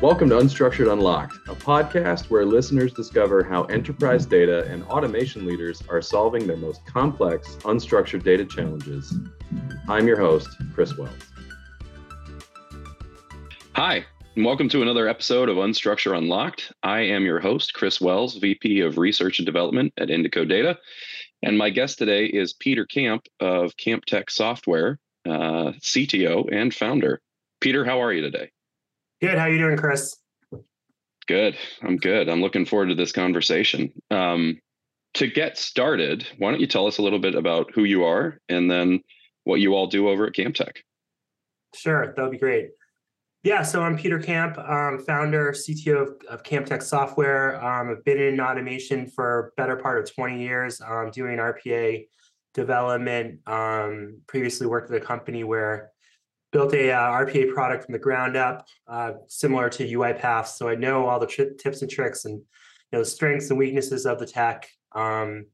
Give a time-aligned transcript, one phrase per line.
[0.00, 5.82] Welcome to Unstructured Unlocked, a podcast where listeners discover how enterprise data and automation leaders
[5.88, 9.12] are solving their most complex unstructured data challenges.
[9.88, 11.18] I'm your host, Chris Wells.
[13.74, 14.06] Hi,
[14.36, 16.72] and welcome to another episode of Unstructured Unlocked.
[16.84, 20.78] I am your host, Chris Wells, VP of Research and Development at Indico Data.
[21.42, 27.20] And my guest today is Peter Camp of CampTek Software, uh, CTO and founder.
[27.60, 28.52] Peter, how are you today?
[29.20, 29.36] Good.
[29.36, 30.14] How are you doing, Chris?
[31.26, 31.56] Good.
[31.82, 32.28] I'm good.
[32.28, 33.92] I'm looking forward to this conversation.
[34.12, 34.60] Um,
[35.14, 38.38] to get started, why don't you tell us a little bit about who you are
[38.48, 39.00] and then
[39.42, 40.76] what you all do over at CampTek?
[41.74, 42.70] Sure, that would be great.
[43.42, 47.62] Yeah, so I'm Peter Camp, um, founder, CTO of, of CampTek Software.
[47.64, 52.06] Um, I've been in automation for better part of 20 years, um, doing RPA
[52.54, 53.40] development.
[53.48, 55.90] Um, previously worked at a company where
[56.52, 60.46] built a uh, RPA product from the ground up, uh, similar to UiPath.
[60.48, 64.06] So I know all the tri- tips and tricks and you know strengths and weaknesses
[64.06, 64.68] of the tech.
[64.92, 65.46] Um,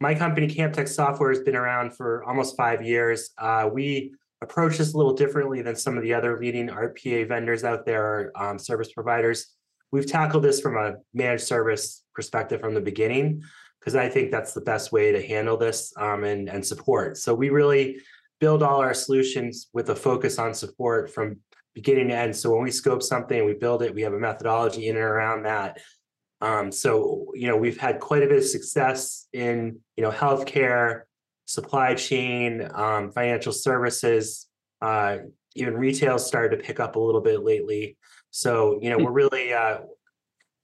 [0.00, 3.30] my company, CampTek Software, has been around for almost five years.
[3.36, 7.64] Uh, we approach this a little differently than some of the other leading RPA vendors
[7.64, 9.54] out there, um, service providers.
[9.92, 13.42] We've tackled this from a managed service perspective from the beginning
[13.78, 17.18] because I think that's the best way to handle this um, and, and support.
[17.18, 17.98] So we really
[18.40, 21.36] build all our solutions with a focus on support from
[21.74, 22.34] beginning to end.
[22.34, 25.44] So when we scope something, we build it, we have a methodology in and around
[25.44, 25.78] that.
[26.40, 31.02] Um, so you know, we've had quite a bit of success in you know healthcare,
[31.44, 34.48] supply chain, um, financial services,
[34.80, 35.18] uh,
[35.54, 37.96] even retail started to pick up a little bit lately.
[38.30, 39.80] So you know, we're really uh,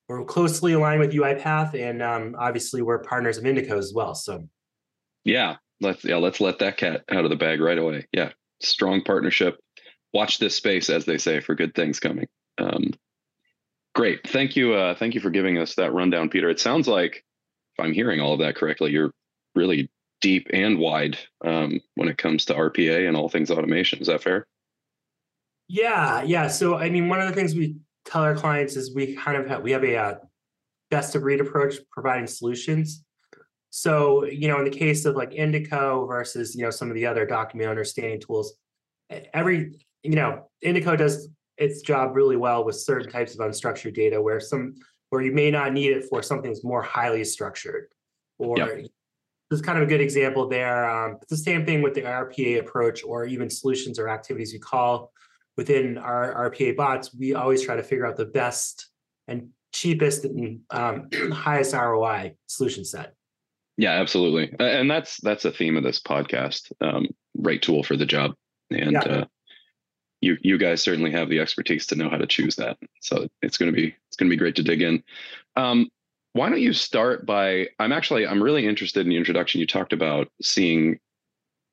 [0.08, 4.14] we're closely aligned with UiPath, and um, obviously we're partners of Indico as well.
[4.14, 4.48] So
[5.24, 8.06] yeah, let's yeah let's let that cat out of the bag right away.
[8.12, 8.30] Yeah.
[8.60, 9.58] Strong partnership.
[10.12, 12.26] Watch this space as they say for good things coming.
[12.58, 12.92] Um,
[13.94, 14.26] great.
[14.28, 16.48] Thank you uh, thank you for giving us that rundown peter.
[16.48, 17.24] It sounds like
[17.78, 19.12] if i'm hearing all of that correctly you're
[19.54, 19.90] really
[20.22, 24.00] deep and wide um, when it comes to rpa and all things automation.
[24.00, 24.46] Is that fair?
[25.68, 26.48] Yeah yeah.
[26.48, 27.76] So i mean one of the things we
[28.06, 30.14] tell our clients is we kind of have we have a uh,
[30.90, 33.04] best of breed approach providing solutions
[33.76, 37.04] so, you know, in the case of like Indico versus, you know, some of the
[37.04, 38.54] other document understanding tools,
[39.34, 41.28] every, you know, Indico does
[41.58, 44.76] its job really well with certain types of unstructured data where some
[45.10, 47.88] where you may not need it for something that's more highly structured.
[48.38, 48.86] Or yep.
[49.50, 50.88] there's kind of a good example there.
[50.88, 54.58] Um, it's the same thing with the RPA approach or even solutions or activities we
[54.58, 55.12] call
[55.58, 57.14] within our RPA bots.
[57.14, 58.88] We always try to figure out the best
[59.28, 63.15] and cheapest and um, highest ROI solution set.
[63.76, 66.72] Yeah, absolutely, and that's that's a theme of this podcast.
[66.80, 68.34] Um, right tool for the job,
[68.70, 69.00] and yeah.
[69.00, 69.24] uh,
[70.20, 72.78] you you guys certainly have the expertise to know how to choose that.
[73.00, 75.02] So it's going to be it's going to be great to dig in.
[75.56, 75.90] Um,
[76.32, 77.68] why don't you start by?
[77.78, 79.60] I'm actually I'm really interested in the introduction.
[79.60, 80.98] You talked about seeing,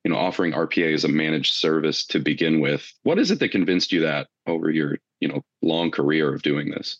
[0.04, 2.90] you know, offering RPA as a managed service to begin with.
[3.02, 6.70] What is it that convinced you that over your you know long career of doing
[6.70, 6.98] this?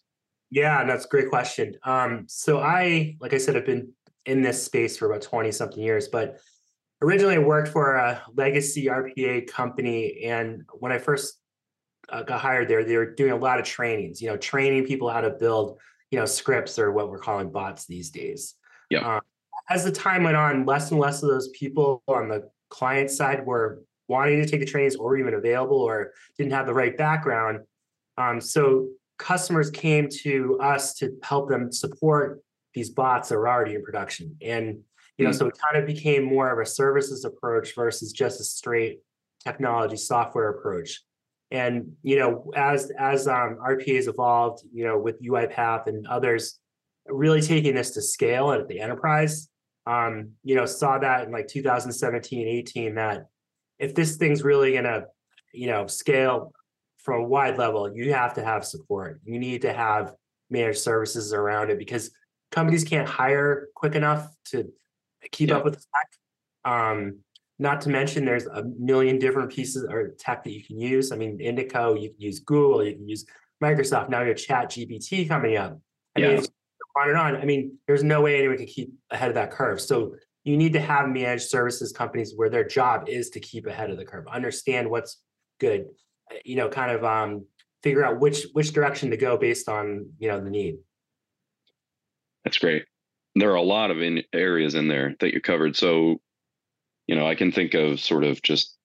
[0.50, 1.74] Yeah, that's a great question.
[1.82, 3.92] Um, so I, like I said, I've been
[4.26, 6.38] in this space for about 20 something years, but
[7.02, 10.24] originally I worked for a legacy RPA company.
[10.24, 11.38] And when I first
[12.08, 15.08] uh, got hired there, they were doing a lot of trainings, you know, training people
[15.10, 15.78] how to build,
[16.10, 18.54] you know, scripts or what we're calling bots these days.
[18.90, 19.16] Yeah.
[19.16, 19.20] Um,
[19.70, 23.44] as the time went on, less and less of those people on the client side
[23.46, 27.60] were wanting to take the trainings or even available or didn't have the right background.
[28.18, 32.42] Um, so customers came to us to help them support
[32.74, 34.36] these bots are already in production.
[34.42, 34.80] And
[35.16, 35.38] you know, mm-hmm.
[35.38, 39.00] so it kind of became more of a services approach versus just a straight
[39.44, 41.02] technology software approach.
[41.50, 46.58] And you know, as as um, RPA's evolved, you know, with UiPath and others,
[47.06, 49.48] really taking this to scale at the enterprise,
[49.86, 53.26] um, you know, saw that in like 2017, 18, that
[53.78, 55.04] if this thing's really gonna,
[55.52, 56.52] you know, scale
[56.98, 59.20] from a wide level, you have to have support.
[59.24, 60.14] You need to have
[60.50, 62.10] managed services around it because
[62.54, 64.72] companies can't hire quick enough to
[65.32, 65.56] keep yeah.
[65.56, 66.72] up with the tech.
[66.72, 67.18] Um,
[67.58, 71.12] not to mention, there's a million different pieces of tech that you can use.
[71.12, 73.26] I mean, Indico, you can use Google, you can use
[73.62, 74.08] Microsoft.
[74.08, 75.78] Now you have Chat GPT coming up.
[76.16, 76.36] I yeah.
[76.36, 76.44] mean,
[76.96, 77.36] on and on.
[77.36, 79.80] I mean, there's no way anyone can keep ahead of that curve.
[79.80, 80.14] So
[80.44, 83.96] you need to have managed services companies where their job is to keep ahead of
[83.96, 85.20] the curve, understand what's
[85.58, 85.86] good,
[86.44, 87.46] you know, kind of um,
[87.82, 90.76] figure out which which direction to go based on you know the need.
[92.44, 92.84] That's great.
[93.34, 95.76] There are a lot of in areas in there that you covered.
[95.76, 96.20] So,
[97.06, 98.76] you know, I can think of sort of just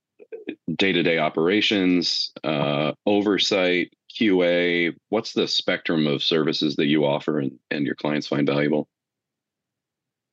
[0.75, 4.95] day to day operations, uh, oversight, QA?
[5.09, 8.88] What's the spectrum of services that you offer and, and your clients find valuable?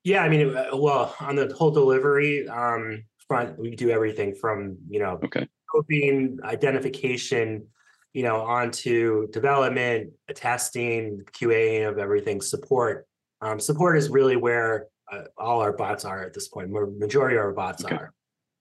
[0.04, 4.78] Yeah, I mean, uh, well, on the whole delivery um, front, we do everything from
[4.88, 7.66] you know, okay, scoping, identification,
[8.12, 13.06] you know, onto development, testing, QA of everything, support.
[13.40, 16.70] Um, support is really where uh, all our bots are at this point.
[16.70, 17.94] Where majority of our bots okay.
[17.94, 18.12] are.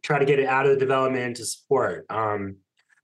[0.04, 2.06] Try to get it out of the development into support.
[2.10, 2.57] Um,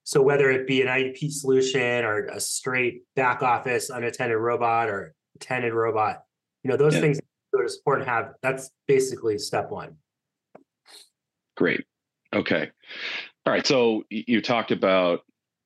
[0.04, 5.14] so whether it be an IDP solution or a straight back office unattended robot or
[5.36, 6.24] attended robot,
[6.64, 7.02] you know, those yeah.
[7.02, 7.20] things
[7.54, 9.96] go to support and have that's basically step one.
[11.56, 11.86] Great.
[12.34, 12.70] Okay.
[13.46, 13.66] All right.
[13.66, 15.22] So you talked about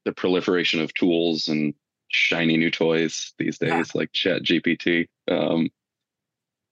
[0.05, 1.73] the proliferation of tools and
[2.09, 3.83] shiny new toys these days, yeah.
[3.93, 5.07] like Chat GPT.
[5.29, 5.69] Um,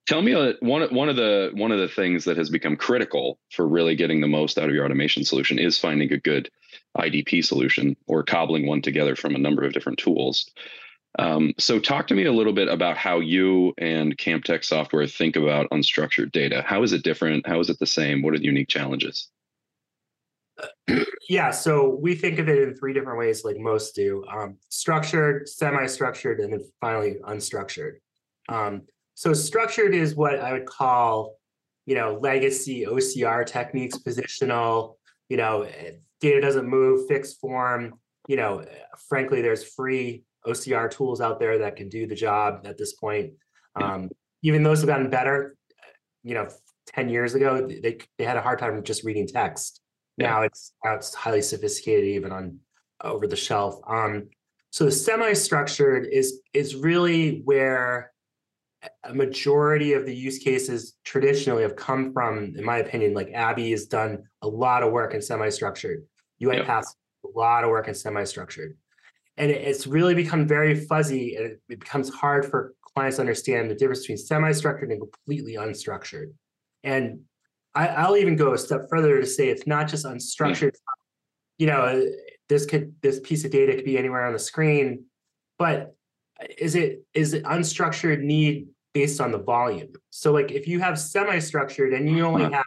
[0.06, 3.40] tell me a, one one of the one of the things that has become critical
[3.52, 6.50] for really getting the most out of your automation solution is finding a good
[6.98, 10.50] IDP solution or cobbling one together from a number of different tools.
[11.20, 15.36] Um, so, talk to me a little bit about how you and CampTek Software think
[15.36, 16.64] about unstructured data.
[16.66, 17.48] How is it different?
[17.48, 18.24] How is it the same?
[18.24, 19.30] What are the unique challenges?
[21.30, 25.48] yeah, so we think of it in three different ways, like most do: um, structured,
[25.48, 27.98] semi-structured, and then finally unstructured.
[28.50, 28.82] Um,
[29.16, 31.36] so, structured is what I would call,
[31.86, 34.96] you know, legacy OCR techniques, positional.
[35.30, 35.68] You know,
[36.20, 38.00] data doesn't move, fixed form.
[38.28, 38.66] You know,
[39.10, 43.34] frankly, there's free OCR tools out there that can do the job at this point.
[43.76, 44.10] Um,
[44.42, 45.56] even those have gotten better.
[46.24, 46.48] You know,
[46.88, 49.82] ten years ago, they they had a hard time just reading text.
[50.18, 50.30] Yeah.
[50.30, 52.60] Now it's now it's highly sophisticated, even on
[53.04, 53.80] over the shelf.
[53.88, 54.30] Um,
[54.72, 58.13] so the semi-structured is is really where
[59.04, 63.14] a majority of the use cases traditionally have come from, in my opinion.
[63.14, 66.04] Like ABBYY has done a lot of work in semi-structured.
[66.42, 66.86] UiPath yep.
[67.26, 68.78] a lot of work in semi-structured
[69.38, 73.76] and it's really become very fuzzy and it becomes hard for clients to understand the
[73.76, 76.32] difference between semi-structured and completely unstructured
[76.84, 77.20] and
[77.76, 80.76] I, will even go a step further to say it's not just unstructured
[81.58, 82.06] you know
[82.50, 85.06] this could this piece of data could be anywhere on the screen
[85.58, 85.96] but
[86.58, 89.90] is it is it unstructured need based on the volume.
[90.10, 92.66] So like if you have semi-structured and you only have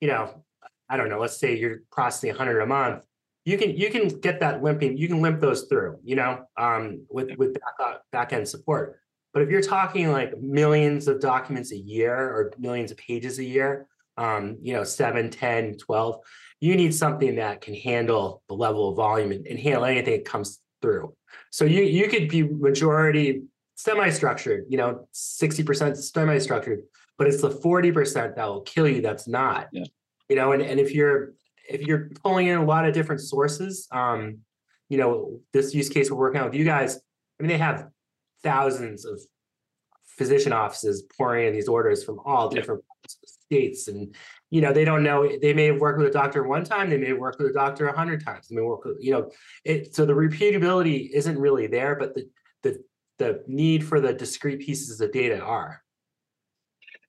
[0.00, 0.44] you know
[0.88, 3.04] i don't know let's say you're processing 100 a month
[3.44, 7.04] you can you can get that limping you can limp those through you know um,
[7.08, 9.00] with with back, uh, back end support.
[9.32, 13.44] But if you're talking like millions of documents a year or millions of pages a
[13.44, 13.86] year
[14.16, 16.20] um, you know 7 10 12
[16.60, 20.24] you need something that can handle the level of volume and, and handle anything that
[20.24, 21.14] comes through.
[21.50, 23.42] So you you could be majority
[23.76, 26.80] semi-structured you know 60% semi-structured
[27.18, 29.84] but it's the 40% that will kill you that's not yeah.
[30.28, 31.32] you know and, and if you're
[31.68, 34.38] if you're pulling in a lot of different sources, um,
[34.88, 37.88] you know, this use case we're working on with you guys, I mean, they have
[38.42, 39.20] thousands of
[40.06, 43.08] physician offices pouring in these orders from all different yeah.
[43.26, 43.88] states.
[43.88, 44.14] And,
[44.50, 46.96] you know, they don't know, they may have worked with a doctor one time, they
[46.96, 48.48] may have worked with a doctor a hundred times.
[48.48, 49.30] They may work with, you know,
[49.64, 52.28] it, so the repeatability isn't really there, but the,
[52.62, 52.82] the,
[53.18, 55.82] the need for the discrete pieces of data are.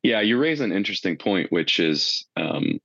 [0.04, 2.80] Yeah, you raise an interesting point, which is um,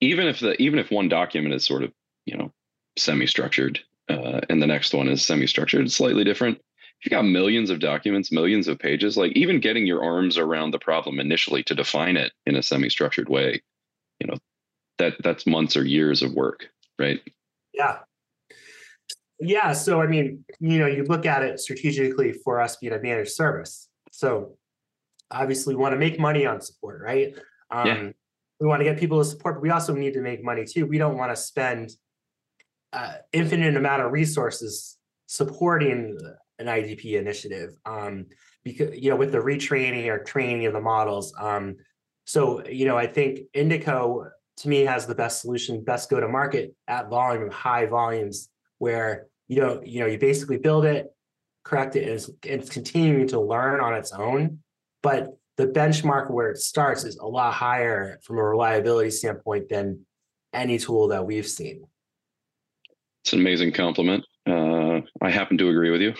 [0.00, 1.92] even if the even if one document is sort of
[2.26, 2.52] you know
[2.98, 6.58] semi-structured uh, and the next one is semi-structured slightly different.
[7.00, 10.70] If you got millions of documents millions of pages like even getting your arms around
[10.70, 13.62] the problem initially to define it in a semi-structured way
[14.18, 14.38] you know
[14.98, 17.20] that that's months or years of work right?
[17.74, 17.98] Yeah
[19.40, 23.00] yeah so i mean you know you look at it strategically for us being a
[23.00, 24.56] managed service so
[25.30, 27.34] obviously we want to make money on support right
[27.70, 28.10] um, yeah
[28.60, 30.86] we want to get people to support, but we also need to make money too.
[30.86, 31.90] We don't want to spend
[32.92, 36.18] uh, infinite amount of resources supporting
[36.58, 38.26] an IDP initiative um,
[38.64, 41.34] because you know with the retraining or training of the models.
[41.38, 41.76] Um,
[42.24, 44.28] so you know I think Indico
[44.58, 49.26] to me has the best solution, best go to market at volume, high volumes, where
[49.48, 51.14] you know you know you basically build it,
[51.64, 54.60] correct it, and it's, it's continuing to learn on its own.
[55.02, 60.04] But the benchmark where it starts is a lot higher from a reliability standpoint than
[60.52, 61.84] any tool that we've seen.
[63.24, 64.24] It's an amazing compliment.
[64.46, 66.14] Uh, I happen to agree with you.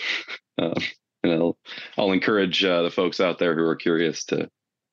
[0.59, 0.75] Uh,
[1.23, 1.59] and I'll,
[1.99, 4.49] I'll encourage uh, the folks out there who are curious to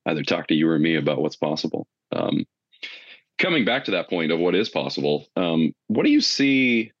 [0.06, 1.86] either talk to you or me about what's possible.
[2.12, 2.44] Um,
[3.38, 6.92] coming back to that point of what is possible, um, what do you see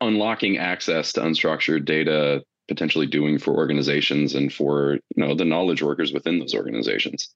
[0.00, 5.82] unlocking access to unstructured data potentially doing for organizations and for you know the knowledge
[5.82, 7.34] workers within those organizations.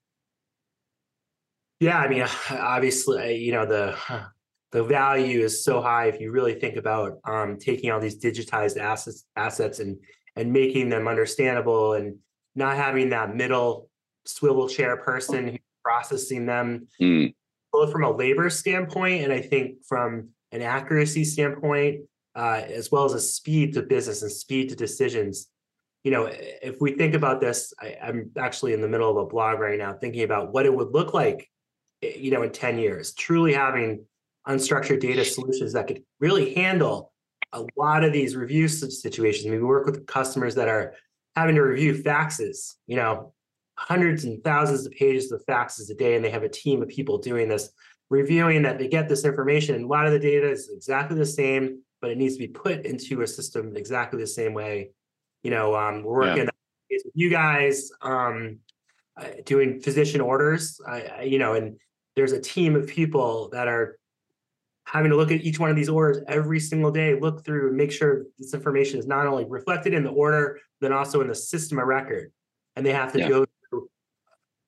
[1.79, 3.97] Yeah i mean obviously you know the
[4.71, 8.77] the value is so high if you really think about um, taking all these digitized
[8.77, 9.97] assets assets and
[10.35, 12.17] and making them understandable and
[12.55, 13.89] not having that middle
[14.25, 16.87] swivel chair person who's processing them.
[17.01, 17.33] Mm,
[17.71, 22.01] both from a labor standpoint and I think from an accuracy standpoint,
[22.35, 25.47] uh, as well as a speed to business and speed to decisions.
[26.03, 29.29] You know, if we think about this, I, I'm actually in the middle of a
[29.29, 31.49] blog right now thinking about what it would look like,
[32.01, 34.05] you know, in 10 years, truly having
[34.47, 37.11] unstructured data solutions that could really handle
[37.53, 39.45] a lot of these review situations.
[39.45, 40.95] I mean, we work with customers that are
[41.35, 43.33] having to review faxes, you know,
[43.77, 46.87] hundreds and thousands of pages of faxes a day, and they have a team of
[46.87, 47.69] people doing this,
[48.09, 49.75] reviewing that they get this information.
[49.75, 52.47] And a lot of the data is exactly the same, but it needs to be
[52.47, 54.89] put into a system exactly the same way.
[55.43, 56.49] You know, um, we're working
[56.89, 58.57] with you guys um,
[59.15, 61.77] uh, doing physician orders, I, I- you know, and
[62.15, 63.97] there's a team of people that are
[64.85, 67.77] having to look at each one of these orders every single day, look through and
[67.77, 71.35] make sure this information is not only reflected in the order, then also in the
[71.35, 72.31] system of record.
[72.75, 73.29] And they have to Yeah.
[73.29, 73.89] go through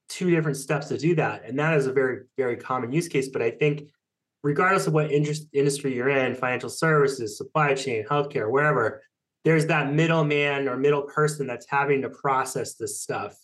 [0.08, 1.44] two different steps to do that.
[1.46, 3.28] And that is a very, very common use case.
[3.30, 3.90] But I think
[4.44, 9.02] regardless of what interest, industry you're in, financial services, supply chain, healthcare, wherever,
[9.46, 13.36] there's that middleman or middle person that's having to process this stuff.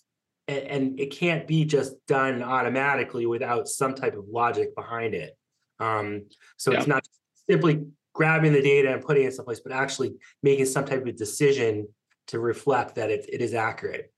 [0.47, 5.37] And, and it can't be just done automatically without some type of logic behind it.
[5.79, 6.25] Um,
[6.57, 7.07] so it's not
[7.49, 11.87] simply grabbing the data and putting it someplace, but actually making some type of decision
[12.27, 14.11] to reflect that it, it is accurate.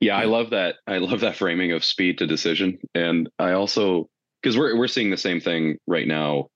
[0.00, 0.76] yeah, I love that.
[0.86, 4.10] I love that framing of speed to decision, and I also
[4.42, 6.48] because we're we're seeing the same thing right now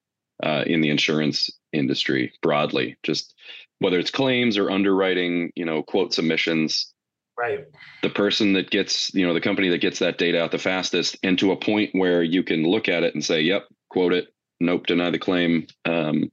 [0.43, 2.97] uh, in the insurance industry broadly.
[3.02, 3.35] Just
[3.78, 6.93] whether it's claims or underwriting, you know, quote submissions,
[7.38, 7.66] Right.
[8.02, 11.19] the person that gets, you know, the company that gets that data out the fastest
[11.23, 14.28] and to a point where you can look at it and say, yep, quote it,
[14.61, 15.66] nope, deny the claim.
[15.85, 16.33] Um,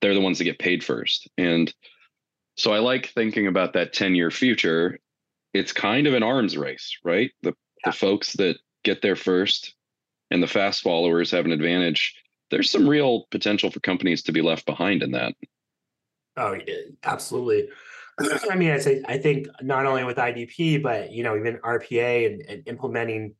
[0.00, 1.28] they're the ones that get paid first.
[1.36, 1.72] And
[2.56, 4.98] so I like thinking about that 10 year future.
[5.52, 7.30] It's kind of an arms race, right?
[7.42, 7.52] The,
[7.84, 7.90] Yeah.
[7.90, 9.74] the folks that get there first
[10.30, 12.14] and the fast followers have an advantage.
[12.50, 15.34] There's some real potential for companies to be left behind in that.
[16.36, 17.68] Oh, yeah, absolutely.
[18.50, 22.26] I mean, I say I think not only with IDP, but you know, even RPA
[22.26, 23.34] and, and implementing,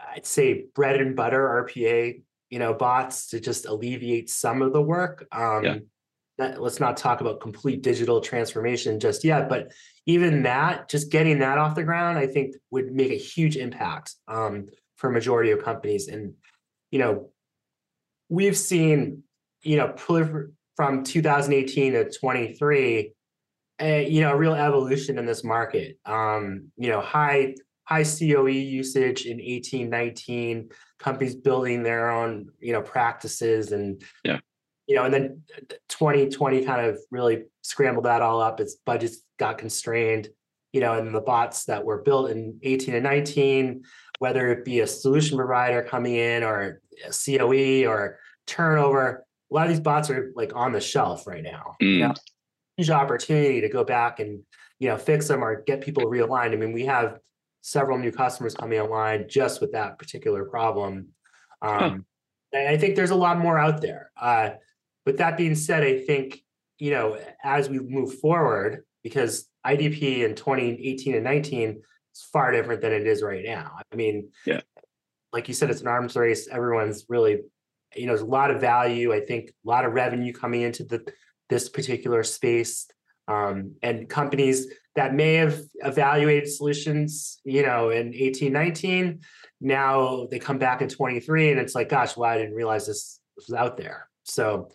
[0.00, 4.82] I'd say bread and butter RPA, you know, bots to just alleviate some of the
[4.82, 5.26] work.
[5.32, 5.78] Um, Yeah.
[6.38, 9.72] that, let's not talk about complete digital transformation just yet, but
[10.06, 14.14] even that, just getting that off the ground, I think would make a huge impact
[14.26, 14.66] um,
[15.00, 16.08] for majority of companies.
[16.08, 16.34] And
[16.90, 17.30] you know,
[18.28, 19.22] we've seen,
[19.62, 19.94] you know,
[20.76, 23.12] from 2018 to 23,
[23.80, 25.98] a, you know, a real evolution in this market.
[26.04, 27.54] Um, you know, high
[27.84, 34.38] high COE usage in 18, 19, companies building their own, you know, practices and Yeah.
[34.86, 35.42] you know, and then
[35.88, 40.28] 2020 kind of really scrambled that all up as budgets got constrained,
[40.72, 43.82] you know, and the bots that were built in 18 and 19,
[44.20, 49.64] whether it be a solution provider coming in or a COE or turnover, a lot
[49.64, 51.74] of these bots are like on the shelf right now.
[51.80, 52.08] You Mm.
[52.08, 52.14] know,
[52.76, 54.42] huge opportunity to go back and
[54.78, 56.52] you know fix them or get people realigned.
[56.52, 57.18] I mean, we have
[57.62, 61.08] several new customers coming online just with that particular problem.
[61.62, 62.04] Um,
[62.52, 64.10] and I think there's a lot more out there.
[64.20, 64.50] Uh,
[65.06, 66.42] with that being said, I think
[66.78, 71.80] you know as we move forward, because IDP in 2018 and 19
[72.20, 73.78] is far different than it is right now.
[73.92, 74.60] I mean, Yeah.
[75.32, 76.48] like you said, it's an arms race.
[76.48, 77.40] Everyone's really,
[77.96, 79.12] you know, there's a lot of value.
[79.12, 81.04] I think a lot of revenue coming into the
[81.48, 82.86] this particular space.
[83.26, 89.20] Um, and companies that may have evaluated solutions, you know, in 18, 19,
[89.60, 93.20] now they come back in 23 and it's like, gosh, why I didn't realize this
[93.36, 94.08] was out there.
[94.24, 94.68] So,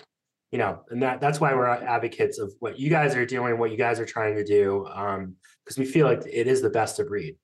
[0.51, 3.71] you know, and that that's why we're advocates of what you guys are doing, what
[3.71, 5.35] you guys are trying to do, um,
[5.65, 7.35] because we feel like it is the best of breed.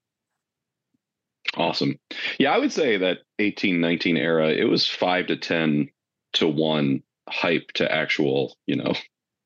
[1.58, 2.00] Awesome.
[2.40, 5.90] Yeah, I would say that 18, 19 era, it was five to 10
[6.34, 8.94] to one hype to actual, you know,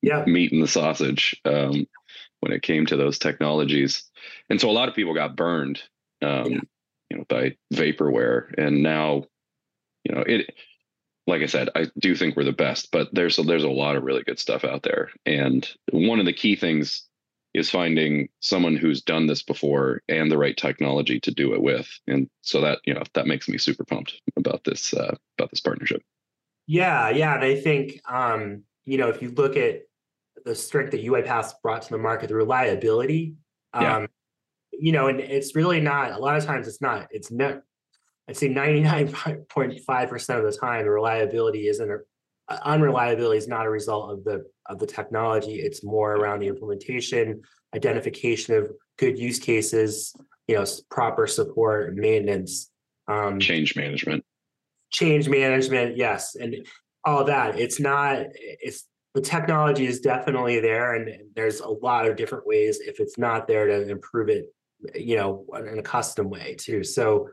[0.01, 0.23] Yeah.
[0.25, 1.87] meat and the sausage um,
[2.41, 4.03] when it came to those technologies.
[4.49, 5.81] And so a lot of people got burned,
[6.21, 6.59] um, Yeah.
[7.09, 8.53] you know, by vaporware.
[8.57, 9.25] And now,
[10.03, 10.53] you know, it,
[11.25, 13.95] like I said, I do think we're the best, but there's a, there's a lot
[13.95, 15.09] of really good stuff out there.
[15.25, 17.07] And one of the key things
[17.55, 21.87] is finding someone who's done this before and the right technology to do it with.
[22.07, 25.61] And so that, you know, that makes me super pumped about this, uh, about this
[25.61, 26.01] partnership.
[26.67, 27.35] Yeah, yeah.
[27.35, 29.81] And I think um, you know, if you look at
[30.45, 33.35] the strength that UiPath brought to the market, the reliability,
[33.73, 34.07] um, Yeah.
[34.71, 37.61] you know, and it's really not a lot of times it's not, it's not
[38.27, 41.97] I'd say 99.5% of the time, the reliability isn't a,
[42.47, 45.55] uh, unreliability is not a result of the of the technology.
[45.55, 47.41] It's more around the implementation,
[47.75, 50.13] identification of good use cases,
[50.47, 52.71] you know, proper support, maintenance,
[53.07, 54.23] um, change management,
[54.91, 56.55] change management, yes, and
[57.03, 57.59] all that.
[57.59, 58.25] It's not.
[58.33, 62.79] It's the technology is definitely there, and there's a lot of different ways.
[62.79, 64.53] If it's not there to improve it,
[64.93, 66.83] you know, in a custom way too.
[66.83, 67.29] So,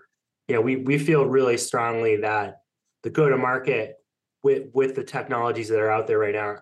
[0.48, 2.58] you know, we we feel really strongly that
[3.02, 3.96] the go to market
[4.42, 6.56] with with the technologies that are out there right now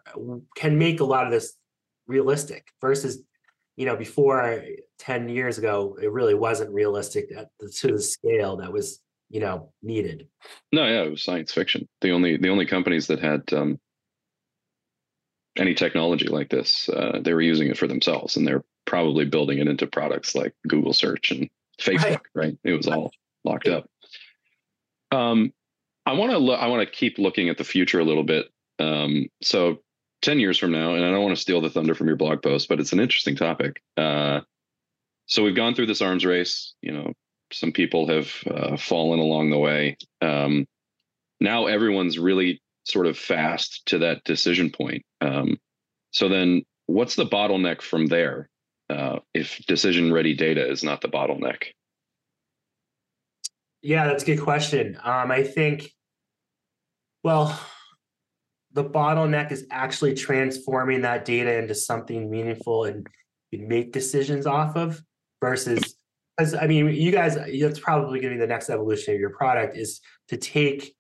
[0.57, 1.55] can make a lot of this
[2.07, 3.23] realistic versus
[3.77, 4.63] you know before
[4.99, 9.41] 10 years ago it really wasn't realistic at the, to the scale that was you
[9.41, 10.29] know needed.
[10.73, 11.89] No yeah it was science fiction.
[12.01, 13.79] The only the only companies that had um,
[15.57, 19.59] any technology like this uh, they were using it for themselves and they're probably building
[19.59, 21.49] it into products like google search and
[21.81, 22.59] facebook right, right?
[22.65, 23.13] it was all
[23.45, 23.89] locked up.
[25.13, 25.53] Um,
[26.07, 26.61] I want to look.
[26.61, 28.47] I want to keep looking at the future a little bit.
[28.79, 29.79] Um, so,
[30.23, 32.43] ten years from now, and I don't want to steal the thunder from your blog
[32.43, 33.83] post, but it's an interesting topic.
[33.97, 34.41] Uh,
[35.27, 36.75] so we've gone through this arms race.
[36.83, 37.13] You know,
[37.53, 39.97] some people have uh, fallen along the way.
[40.21, 40.67] Um,
[41.41, 45.05] now everyone's really sort of fast to that decision point.
[45.21, 45.59] Um,
[46.13, 48.49] so then, what's the bottleneck from there?
[48.89, 51.69] Uh, if decision ready data is not the bottleneck.
[53.83, 54.99] Yeah, that's a good question.
[55.03, 55.91] Um, I think
[57.23, 57.59] well,
[58.73, 63.07] the bottleneck is actually transforming that data into something meaningful and
[63.51, 65.03] you make decisions off of
[65.41, 65.97] versus
[66.37, 69.31] because I mean, you guys, that's probably going to be the next evolution of your
[69.31, 70.95] product is to take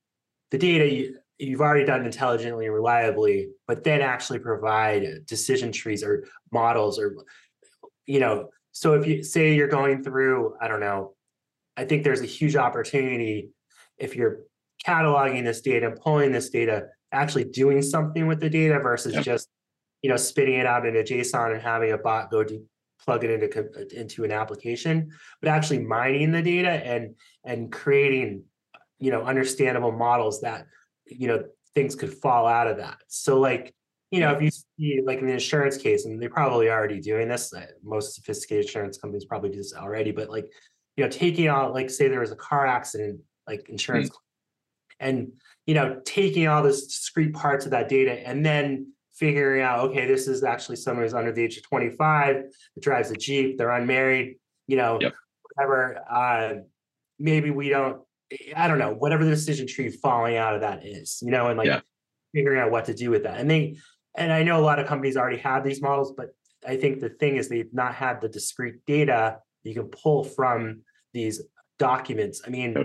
[0.50, 6.04] the data you, you've already done intelligently and reliably, but then actually provide decision trees
[6.04, 7.16] or models or,
[8.04, 11.14] you know, so if you say you're going through, I don't know,
[11.76, 13.50] I think there's a huge opportunity
[13.98, 14.40] if you're
[14.86, 19.24] cataloging this data and pulling this data, actually doing something with the data versus yep.
[19.24, 19.48] just
[20.02, 22.64] you know spitting it out into JSON and having a bot go to
[23.04, 28.44] plug it into into an application, but actually mining the data and and creating
[28.98, 30.66] you know understandable models that
[31.06, 32.98] you know things could fall out of that.
[33.08, 33.74] So like
[34.10, 37.28] you know if you see like in the insurance case, and they're probably already doing
[37.28, 37.52] this.
[37.52, 40.46] Uh, most sophisticated insurance companies probably do this already, but like
[41.00, 44.14] you know taking out like say there was a car accident like insurance mm
[45.02, 45.32] and
[45.66, 50.06] you know taking all those discrete parts of that data and then figuring out okay
[50.06, 53.70] this is actually someone who's under the age of 25 that drives a jeep they're
[53.70, 54.36] unmarried
[54.66, 55.14] you know yep.
[55.54, 56.52] whatever uh,
[57.18, 58.02] maybe we don't
[58.54, 61.56] i don't know whatever the decision tree falling out of that is you know and
[61.56, 61.80] like yeah.
[62.34, 63.76] figuring out what to do with that and they
[64.16, 66.28] and i know a lot of companies already have these models but
[66.66, 70.82] i think the thing is they've not had the discrete data you can pull from
[71.12, 71.42] these
[71.78, 72.76] documents i mean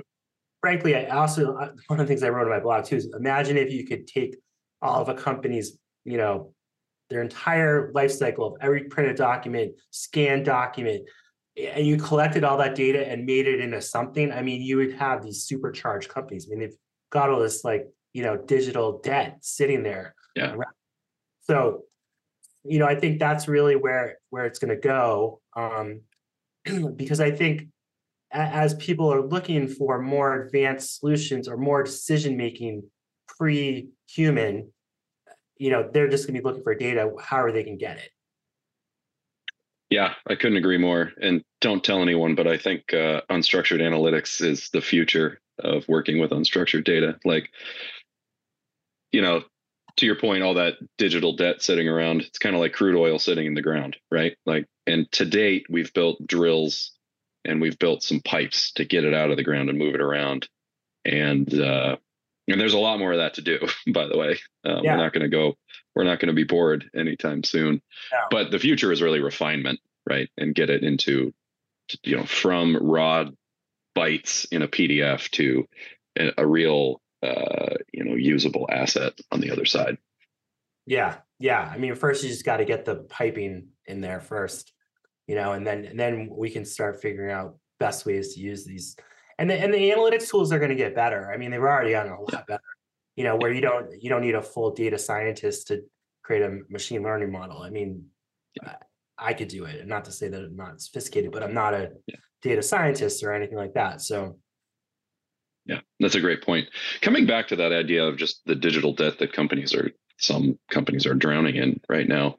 [0.66, 3.56] frankly, I also one of the things I wrote in my blog too is imagine
[3.56, 4.36] if you could take
[4.82, 6.56] all of a company's, you know,
[7.12, 11.08] their entire life cycle of every printed document, scanned document,
[11.56, 14.32] and you collected all that data and made it into something.
[14.32, 16.48] I mean, you would have these supercharged companies.
[16.48, 16.78] I mean, they've
[17.12, 20.16] got all this like, you know, digital debt sitting there.
[20.36, 20.56] Yeah.
[21.44, 21.84] So,
[22.64, 25.42] you know, I think that's really where where it's going to go.
[25.56, 26.02] Um,
[26.96, 27.68] because I think
[28.36, 32.84] as people are looking for more advanced solutions or more decision making
[33.28, 34.72] pre-human
[35.58, 38.10] you know they're just going to be looking for data however they can get it?
[39.90, 44.42] Yeah i couldn't agree more and don't tell anyone but i think uh, unstructured analytics
[44.42, 47.50] is the future of working with unstructured data like
[49.12, 49.44] you know
[49.98, 53.18] to your point all that digital debt sitting around it's kind of like crude oil
[53.18, 54.36] sitting in the ground right?
[54.46, 56.92] Like and to date we've built drills
[57.46, 60.02] and we've built some pipes to get it out of the ground and move it
[60.02, 60.48] around.
[61.06, 61.98] And uh,
[62.48, 63.60] and there's a lot more of that to do.
[63.92, 64.92] By the way, uh, yeah.
[64.92, 65.58] we're not going to go.
[65.96, 67.82] We're not going to be bored anytime soon.
[68.12, 68.20] No.
[68.30, 69.80] But the future is really refinement,
[70.10, 70.30] right?
[70.38, 71.34] And get it into,
[72.04, 73.26] you know, from raw
[73.98, 75.68] bytes in a PDF to
[76.20, 79.98] a, a real, uh, you know, usable asset on the other side.
[80.86, 81.62] Yeah, yeah.
[81.62, 84.74] I mean, first you just got to get the piping in there first
[85.28, 88.66] you know, and then and then we can start figuring out best ways to use
[88.66, 88.96] these.
[89.38, 91.32] And the and the analytics tools are going to get better.
[91.32, 92.62] I mean, they've already gotten a lot better.
[93.16, 95.84] You know, where you don't you don't need a full data scientist to
[96.24, 97.62] create a machine learning model.
[97.62, 98.06] I mean,
[99.18, 99.80] I could do it.
[99.80, 102.16] And not to say that I'm not sophisticated, but I'm not a yeah.
[102.42, 104.02] data scientist or anything like that.
[104.02, 104.38] So
[105.66, 106.68] yeah, that's a great point.
[107.02, 111.06] Coming back to that idea of just the digital debt that companies are some companies
[111.06, 112.38] are drowning in right now.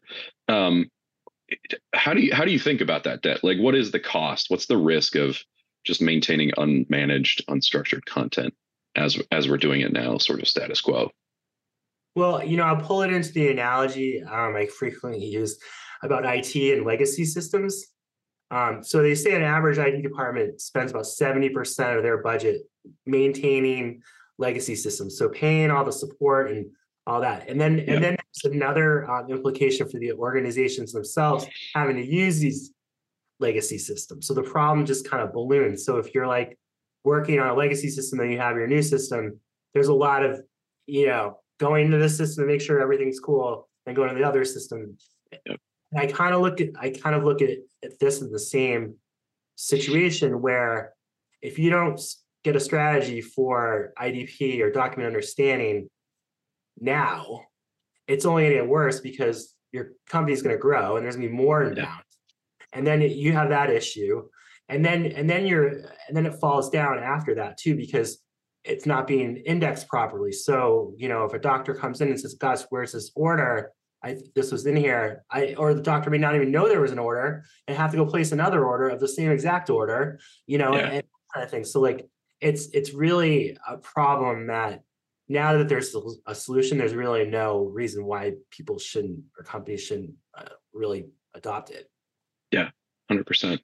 [0.49, 0.91] Um,
[1.95, 3.45] how do you how do you think about that debt?
[3.45, 4.51] Like, what is the cost?
[4.51, 5.39] What's the risk of
[5.85, 8.55] just maintaining unmanaged, unstructured content
[8.97, 11.11] as as we're doing it now, sort of status quo?
[12.15, 15.59] Well, you know, I'll pull it into the analogy um, I frequently use
[16.03, 17.85] about IT and legacy systems.
[18.51, 22.63] Um, so they say an average IT department spends about 70% of their budget
[23.05, 24.03] maintaining
[24.39, 25.19] legacy systems.
[25.19, 26.67] So paying all the support and
[27.07, 27.49] all that.
[27.49, 27.95] And then, yeah.
[27.95, 32.73] and then there's another um, implication for the organizations themselves having to use these
[33.41, 34.27] legacy systems.
[34.27, 35.85] So the problem just kind of balloons.
[35.85, 36.59] So if you're like
[37.05, 39.41] working on a legacy system and you have your new system,
[39.75, 40.41] there's a lot of,
[40.87, 44.27] you know, going into this system to make sure everything's cool and going to the
[44.27, 44.97] other system.
[45.33, 45.59] Yep.
[45.93, 47.51] And I kind of look at I kind of look at,
[47.85, 48.97] at this in the same
[49.57, 50.93] situation where
[51.43, 52.01] if you don't
[52.45, 55.89] get a strategy for IDP or document understanding
[56.79, 57.43] now,
[58.09, 61.29] it's only going to get worse because your company's going to grow and there's going
[61.29, 62.03] to be more inbound.
[62.73, 64.29] And then you have that issue.
[64.69, 68.19] And then and then you're and then it falls down after that too because
[68.65, 70.33] it's not being indexed properly.
[70.33, 73.71] So, you know, if a doctor comes in and says, Gus, where's this order?
[74.03, 75.25] I this was in here.
[75.31, 77.97] I or the doctor may not even know there was an order and have to
[77.97, 80.87] go place another order of the same exact order, you know, yeah.
[80.87, 81.65] and kind of thing.
[81.65, 82.09] So like
[82.41, 84.83] it's it's really a problem that
[85.29, 85.95] now that there's
[86.27, 91.71] a solution, there's really no reason why people shouldn't or companies shouldn't uh, really adopt
[91.71, 91.91] it.
[92.53, 92.71] Yeah,
[93.09, 93.61] hundred percent.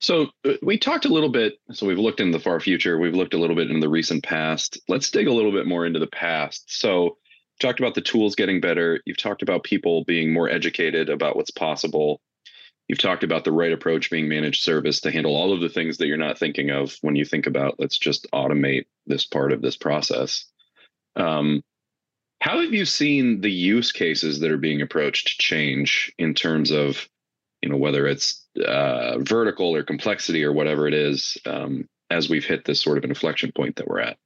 [0.00, 1.54] So uh, we talked a little bit.
[1.72, 2.98] So we've looked in the far future.
[2.98, 4.80] We've looked a little bit in the recent past.
[4.88, 6.64] Let's dig a little bit more into the past.
[6.68, 7.18] So
[7.60, 9.02] talked about the tools getting better.
[9.04, 12.22] You've talked about people being more educated about what's possible.
[12.90, 15.98] You've talked about the right approach being managed service to handle all of the things
[15.98, 19.62] that you're not thinking of when you think about let's just automate this part of
[19.62, 20.44] this process.
[21.14, 21.62] Um,
[22.40, 27.08] how have you seen the use cases that are being approached change in terms of,
[27.62, 32.44] you know, whether it's uh, vertical or complexity or whatever it is, um, as we've
[32.44, 34.16] hit this sort of inflection point that we're at?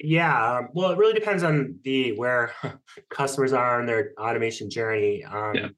[0.00, 2.52] Yeah, um, well, it really depends on the where
[3.10, 5.22] customers are on their automation journey.
[5.22, 5.68] Um, yeah.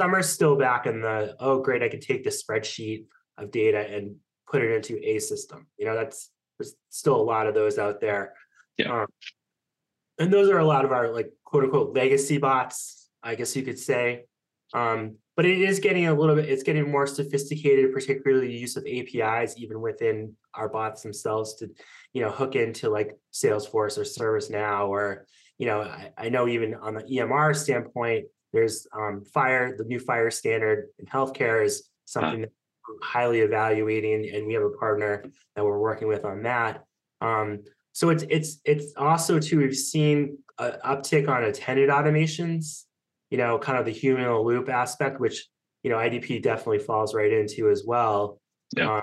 [0.00, 3.04] Some are still back in the oh, great, I could take this spreadsheet
[3.36, 4.16] of data and
[4.50, 5.66] put it into a system.
[5.76, 8.34] You know, that's there's still a lot of those out there.
[8.76, 9.02] Yeah.
[9.02, 9.06] Um,
[10.18, 13.62] and those are a lot of our like quote unquote legacy bots, I guess you
[13.62, 14.24] could say.
[14.74, 18.76] Um, but it is getting a little bit, it's getting more sophisticated, particularly the use
[18.76, 21.70] of APIs, even within our bots themselves to,
[22.12, 26.74] you know, hook into like Salesforce or ServiceNow, or, you know, I, I know even
[26.74, 32.42] on the EMR standpoint, there's um, FHIR, the new FHIR standard in healthcare is something
[32.42, 32.50] that
[32.88, 36.84] we're highly evaluating, and we have a partner that we're working with on that.
[37.20, 42.84] Um, so it's it's it's also too we've seen an uptick on attended automations
[43.30, 45.46] you know, kind of the human loop aspect, which,
[45.82, 48.40] you know, IDP definitely falls right into as well.
[48.76, 48.98] Yeah.
[48.98, 49.00] Uh,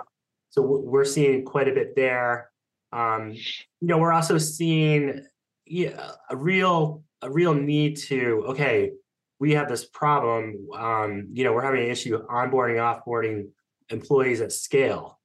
[0.50, 2.50] so we're seeing quite a bit there.
[2.92, 5.26] Um, you know, we're also seeing
[5.66, 8.92] yeah, a real a real need to okay,
[9.40, 10.68] we have this problem.
[10.76, 13.50] Um, you know, we're having an issue onboarding, offboarding
[13.90, 15.20] employees at scale.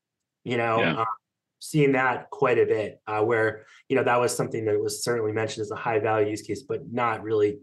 [0.45, 1.01] You know, yeah.
[1.01, 1.05] uh,
[1.59, 3.01] seeing that quite a bit.
[3.07, 6.31] Uh, where you know that was something that was certainly mentioned as a high value
[6.31, 7.59] use case, but not really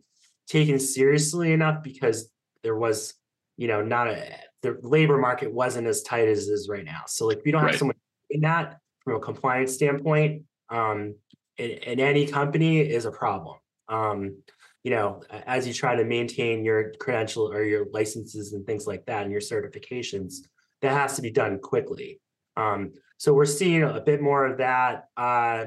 [0.48, 2.32] taken seriously enough because
[2.64, 3.14] there was,
[3.58, 4.34] you know, not a
[4.64, 7.02] the labor market wasn't as tight as it is right now.
[7.08, 7.80] So like we don't have right.
[7.80, 7.96] someone
[8.30, 10.44] in that from a compliance standpoint.
[10.70, 11.16] Um,
[11.58, 13.58] in, in any company is a problem.
[13.90, 14.44] Um,
[14.84, 19.06] you know, as you try to maintain your credential or your licenses and things like
[19.06, 20.36] that and your certifications,
[20.82, 22.20] that has to be done quickly.
[22.56, 25.06] Um, so we're seeing a bit more of that.
[25.18, 25.66] Uh,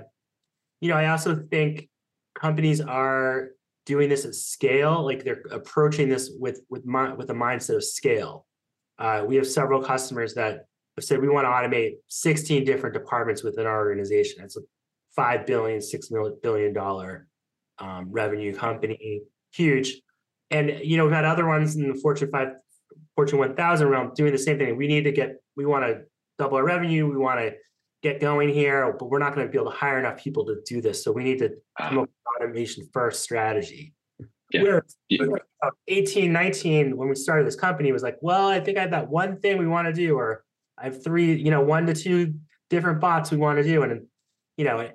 [0.81, 1.89] you know, I also think
[2.35, 3.51] companies are
[3.87, 7.85] doing this at scale, like they're approaching this with with my, with a mindset of
[7.85, 8.47] scale.
[8.99, 13.43] Uh, we have several customers that have said we want to automate 16 different departments
[13.43, 14.39] within our organization.
[14.41, 14.61] That's a
[15.17, 16.11] five billion, six
[16.43, 17.27] billion dollar
[17.81, 20.01] um, revenue company, huge.
[20.51, 22.49] And you know, we've had other ones in the Fortune five,
[23.17, 24.77] Fortune 1000 realm doing the same thing.
[24.77, 26.03] We need to get, we want to
[26.39, 27.09] double our revenue.
[27.09, 27.55] We want to
[28.03, 30.57] get going here, but we're not going to be able to hire enough people to
[30.67, 31.05] do this.
[31.05, 33.95] So we need to come up with automation first strategy.
[34.53, 34.63] Yeah.
[34.63, 35.27] Where yeah.
[35.87, 39.09] 18, 19, when we started this company, was like, well, I think I have that
[39.09, 40.45] one thing we want to do, or
[40.79, 42.35] I have three, you know, one to two
[42.69, 43.83] different bots we want to do.
[43.83, 44.07] And,
[44.57, 44.91] you know,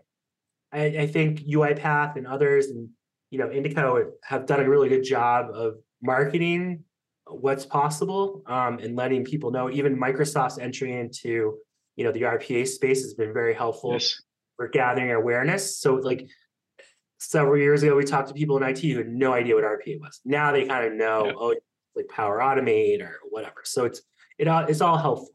[0.75, 2.89] I, I think UiPath and others and,
[3.31, 6.83] you know, Indico have done a really good job of marketing
[7.27, 9.69] what's possible um, and letting people know.
[9.69, 11.57] Even Microsoft's entry into
[11.95, 14.21] you know the RPA space has been very helpful yes.
[14.57, 15.79] for gathering awareness.
[15.79, 16.27] So like
[17.19, 19.99] several years ago, we talked to people in IT who had no idea what RPA
[19.99, 20.19] was.
[20.25, 21.33] Now they kind of know, yeah.
[21.37, 21.55] oh,
[21.95, 23.61] like Power Automate or whatever.
[23.63, 24.01] So it's
[24.37, 25.29] it all it's all helpful.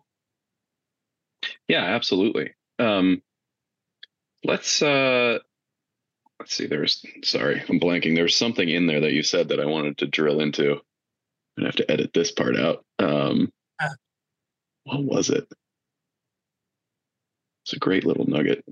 [1.68, 2.52] Yeah, absolutely.
[2.78, 3.22] Um,
[4.44, 5.38] let's uh,
[6.38, 6.66] let's see.
[6.66, 8.14] There's sorry, I'm blanking.
[8.14, 10.80] There's something in there that you said that I wanted to drill into.
[11.58, 12.84] I'm have to edit this part out.
[12.98, 13.88] Um, uh.
[14.84, 15.46] what was it?
[17.64, 18.64] It's a great little nugget.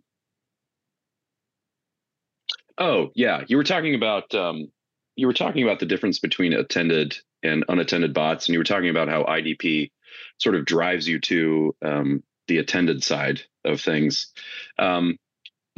[2.78, 4.70] Oh yeah, you were talking about um,
[5.16, 8.88] you were talking about the difference between attended and unattended bots, and you were talking
[8.88, 9.90] about how IDP
[10.38, 14.32] sort of drives you to um, the attended side of things.
[14.78, 15.18] Um,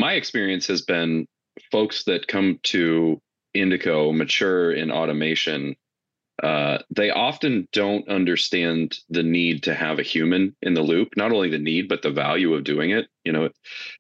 [0.01, 1.27] my experience has been
[1.71, 3.21] folks that come to
[3.55, 5.77] Indico mature in automation
[6.43, 11.17] uh, they often don't understand the need to have a human in the loop.
[11.17, 13.09] Not only the need, but the value of doing it.
[13.25, 13.51] You know,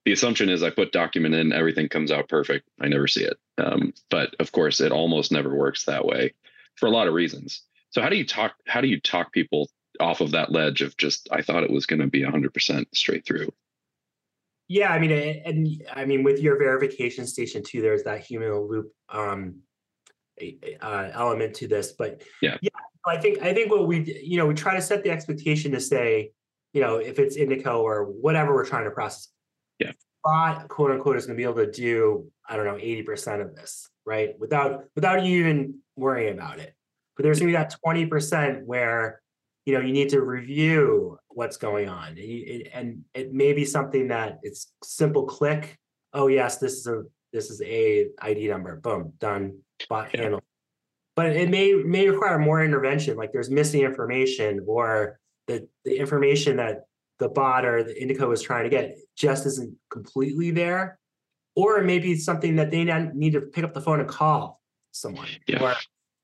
[0.06, 2.66] the assumption is I put document in, everything comes out perfect.
[2.80, 3.36] I never see it.
[3.58, 6.32] Um, but of course, it almost never works that way
[6.76, 7.62] for a lot of reasons.
[7.90, 8.54] So how do you talk?
[8.66, 11.84] How do you talk people off of that ledge of just I thought it was
[11.84, 13.52] going to be 100% straight through?
[14.70, 18.92] Yeah, I mean, and I mean, with your verification station too, there's that human loop
[19.08, 19.62] um,
[20.80, 21.90] uh, element to this.
[21.90, 22.70] But yeah, yeah,
[23.04, 25.80] I think I think what we you know we try to set the expectation to
[25.80, 26.30] say,
[26.72, 29.32] you know, if it's indico or whatever we're trying to process,
[29.80, 29.90] yeah,
[30.22, 33.42] bot quote unquote is going to be able to do I don't know eighty percent
[33.42, 36.76] of this right without without you even worrying about it.
[37.16, 39.20] But there's going to be that twenty percent where
[39.70, 42.18] you know you need to review what's going on
[42.74, 45.78] and it may be something that it's simple click
[46.12, 47.02] oh yes this is a
[47.32, 49.52] this is a id number boom done
[49.88, 50.22] bot yeah.
[50.22, 50.42] handle.
[51.16, 56.56] But it may may require more intervention, like there's missing information or the, the information
[56.56, 56.84] that
[57.18, 60.98] the bot or the indico is trying to get just isn't completely there.
[61.56, 64.60] Or it may be something that they need to pick up the phone and call
[64.92, 65.28] someone.
[65.46, 65.62] Yeah.
[65.62, 65.74] Or,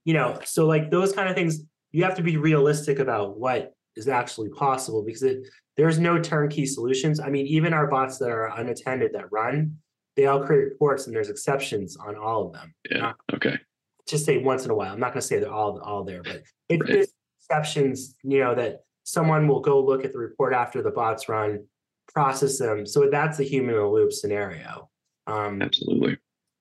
[0.04, 1.62] you know, so like those kind of things,
[1.96, 6.66] you have to be realistic about what is actually possible because it, there's no turnkey
[6.66, 7.20] solutions.
[7.20, 9.78] I mean, even our bots that are unattended that run,
[10.14, 12.74] they all create reports and there's exceptions on all of them.
[12.90, 12.98] Yeah.
[12.98, 13.58] Not, okay.
[14.06, 14.92] Just say once in a while.
[14.92, 17.06] I'm not going to say they're all all there, but it, right.
[17.40, 18.14] exceptions.
[18.22, 21.64] You know that someone will go look at the report after the bots run,
[22.12, 22.84] process them.
[22.84, 24.90] So that's the human in the loop scenario.
[25.26, 26.18] Um, Absolutely.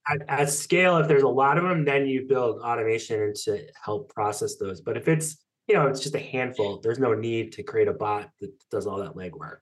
[0.07, 4.13] At, at scale, if there's a lot of them, then you build automation to help
[4.13, 4.81] process those.
[4.81, 5.37] But if it's
[5.67, 8.85] you know it's just a handful, there's no need to create a bot that does
[8.87, 9.59] all that legwork.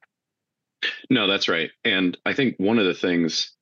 [1.10, 1.72] No, that's right.
[1.86, 3.54] And I think one of the things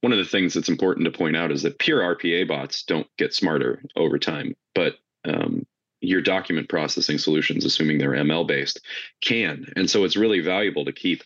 [0.00, 3.08] one of the things that's important to point out is that pure RPA bots don't
[3.16, 5.66] get smarter over time, but um,
[6.00, 8.80] your document processing solutions, assuming they're ML based,
[9.20, 9.66] can.
[9.74, 11.24] And so it's really valuable to keep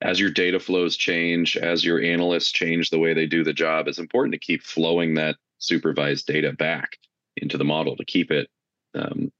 [0.00, 3.88] as your data flows change, as your analysts change the way they do the job,
[3.88, 6.98] it's important to keep flowing that supervised data back
[7.36, 8.48] into the model to keep it
[8.94, 9.32] um,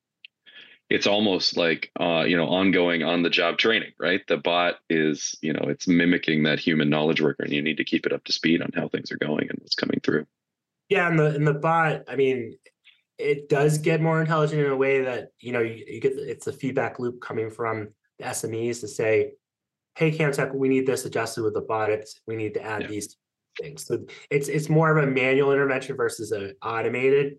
[0.90, 4.20] it's almost like uh, you know ongoing on the job training right?
[4.26, 7.84] The bot is you know it's mimicking that human knowledge worker and you need to
[7.84, 10.26] keep it up to speed on how things are going and what's coming through.
[10.88, 12.56] Yeah and the and the bot i mean
[13.16, 16.46] it does get more intelligent in a way that you know you, you get it's
[16.46, 17.88] a feedback loop coming from
[18.18, 19.32] the smes to say
[19.96, 22.88] hey CampTek we need this adjusted with the bot it's, we need to add yeah.
[22.88, 23.16] these
[23.60, 27.36] things so it's it's more of a manual intervention versus an automated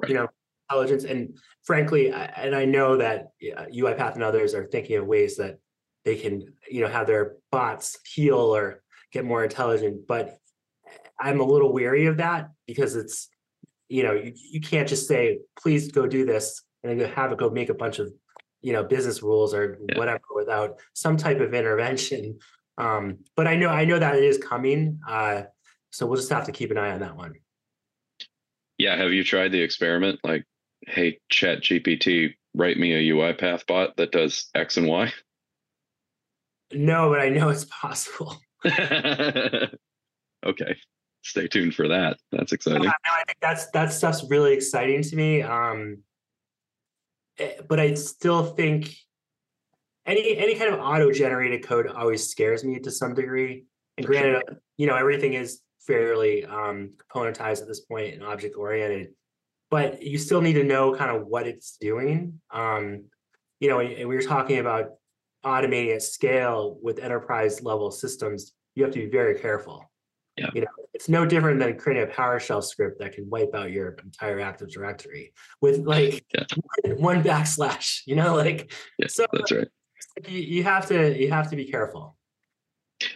[0.00, 0.08] right.
[0.08, 0.28] you know
[0.68, 1.04] intelligence.
[1.04, 5.58] And frankly, I, and I know that UiPath and others are thinking of ways that
[6.04, 10.06] they can, you know, have their bots heal or get more intelligent.
[10.06, 10.38] But
[11.18, 13.28] I'm a little weary of that because it's,
[13.88, 17.38] you know, you, you can't just say, please go do this and then have it
[17.38, 18.12] go make a bunch of,
[18.68, 19.98] you know, business rules or yeah.
[19.98, 22.38] whatever without some type of intervention.
[22.76, 25.00] Um, but I know I know that it is coming.
[25.08, 25.44] Uh,
[25.90, 27.32] so we'll just have to keep an eye on that one.
[28.76, 28.94] Yeah.
[28.96, 30.20] Have you tried the experiment?
[30.22, 30.44] Like
[30.86, 35.10] hey, Chat GPT, write me a UiPath bot that does X and Y?
[36.74, 38.36] No, but I know it's possible.
[38.66, 39.80] okay.
[41.22, 42.18] Stay tuned for that.
[42.30, 42.84] That's exciting.
[42.84, 45.42] Yeah, no, I think that's that stuff's really exciting to me.
[45.42, 45.98] Um,
[47.68, 48.94] but I still think
[50.06, 53.64] any any kind of auto-generated code always scares me to some degree.
[53.96, 54.42] And granted,
[54.76, 59.08] you know, everything is fairly um, componentized at this point and object oriented
[59.70, 62.40] but you still need to know kind of what it's doing.
[62.50, 63.04] Um,
[63.60, 64.90] you know, and we were talking about
[65.44, 68.52] automating at scale with enterprise level systems.
[68.74, 69.84] You have to be very careful.
[70.36, 70.50] Yeah.
[70.54, 73.96] You know, it's no different than creating a PowerShell script that can wipe out your
[74.02, 76.92] entire Active Directory with like yeah.
[76.94, 78.00] one backslash.
[78.04, 79.68] You know, like yeah, so that's right.
[80.26, 82.16] You, you have to you have to be careful.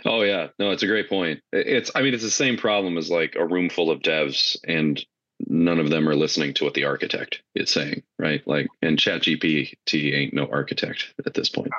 [0.05, 1.41] Oh yeah, no, it's a great point.
[1.53, 5.05] It's I mean it's the same problem as like a room full of devs and
[5.49, 8.47] none of them are listening to what the architect is saying, right?
[8.47, 11.73] Like, and Chat GPT ain't no architect at this point.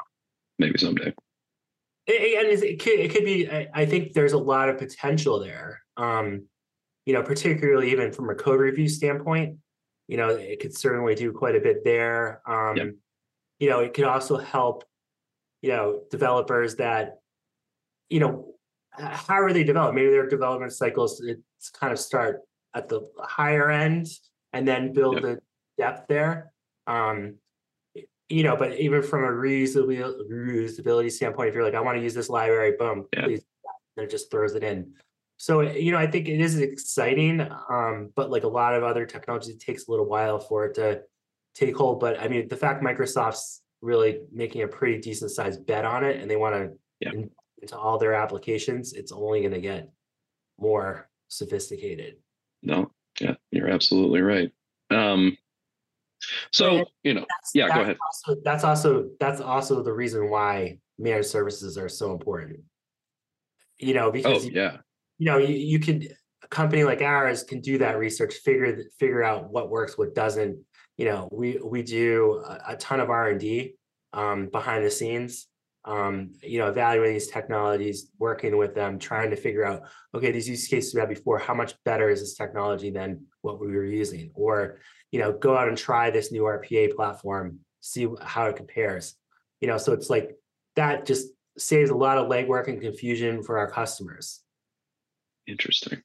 [0.59, 1.05] Maybe someday.
[1.05, 1.15] and
[2.07, 6.45] it could, it could be I, think there's a lot of potential there um
[7.05, 9.57] you know particularly even from a code review standpoint
[10.07, 12.91] you know it could certainly do quite a bit there um yep.
[13.59, 14.83] you know it could also help
[15.61, 17.19] you know developers that
[18.09, 18.53] you know
[18.91, 22.41] how are they developed maybe their development cycles it's kind of start
[22.75, 24.07] at the higher end
[24.53, 25.23] and then build yep.
[25.23, 25.39] the
[25.77, 26.51] depth there
[26.87, 27.35] um
[28.33, 30.01] you know, but even from a reusability,
[30.31, 33.25] reusability standpoint, if you're like, I want to use this library, boom, yeah.
[33.25, 33.43] please,
[33.95, 34.93] then it just throws it in.
[35.43, 39.05] So, you know, I think it is exciting, um, but like a lot of other
[39.05, 41.01] technologies, it takes a little while for it to
[41.53, 41.99] take hold.
[41.99, 46.21] But I mean, the fact Microsoft's really making a pretty decent sized bet on it
[46.21, 47.11] and they want to yeah.
[47.61, 49.89] into all their applications, it's only going to get
[50.61, 52.15] more sophisticated.
[52.61, 54.49] No, yeah, you're absolutely right.
[54.91, 55.37] Um,
[56.53, 57.97] so and you know, yeah, go ahead.
[58.01, 62.61] Also, that's also that's also the reason why managed services are so important.
[63.77, 64.77] You know, because oh, yeah,
[65.23, 66.05] you know, you, you can
[66.43, 70.59] a company like ours can do that research, figure figure out what works, what doesn't.
[70.97, 73.75] You know, we we do a, a ton of R and D
[74.11, 75.47] um, behind the scenes.
[75.85, 79.83] Um, you know, evaluating these technologies, working with them, trying to figure out,
[80.13, 83.61] okay, these use cases we had before, how much better is this technology than what
[83.61, 84.31] we were using?
[84.33, 84.79] Or,
[85.11, 89.15] you know, go out and try this new RPA platform, see how it compares.
[89.61, 90.35] You know, so it's like
[90.75, 94.42] that just saves a lot of legwork and confusion for our customers.
[95.47, 96.01] Interesting.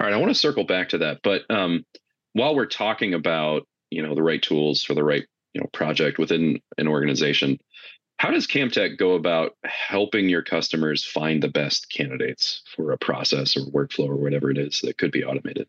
[0.00, 1.84] All right, I want to circle back to that, but um,
[2.32, 5.24] while we're talking about you know the right tools for the right
[5.54, 7.58] you know project within an organization,
[8.18, 13.56] how does CampTek go about helping your customers find the best candidates for a process
[13.56, 15.66] or workflow or whatever it is that could be automated?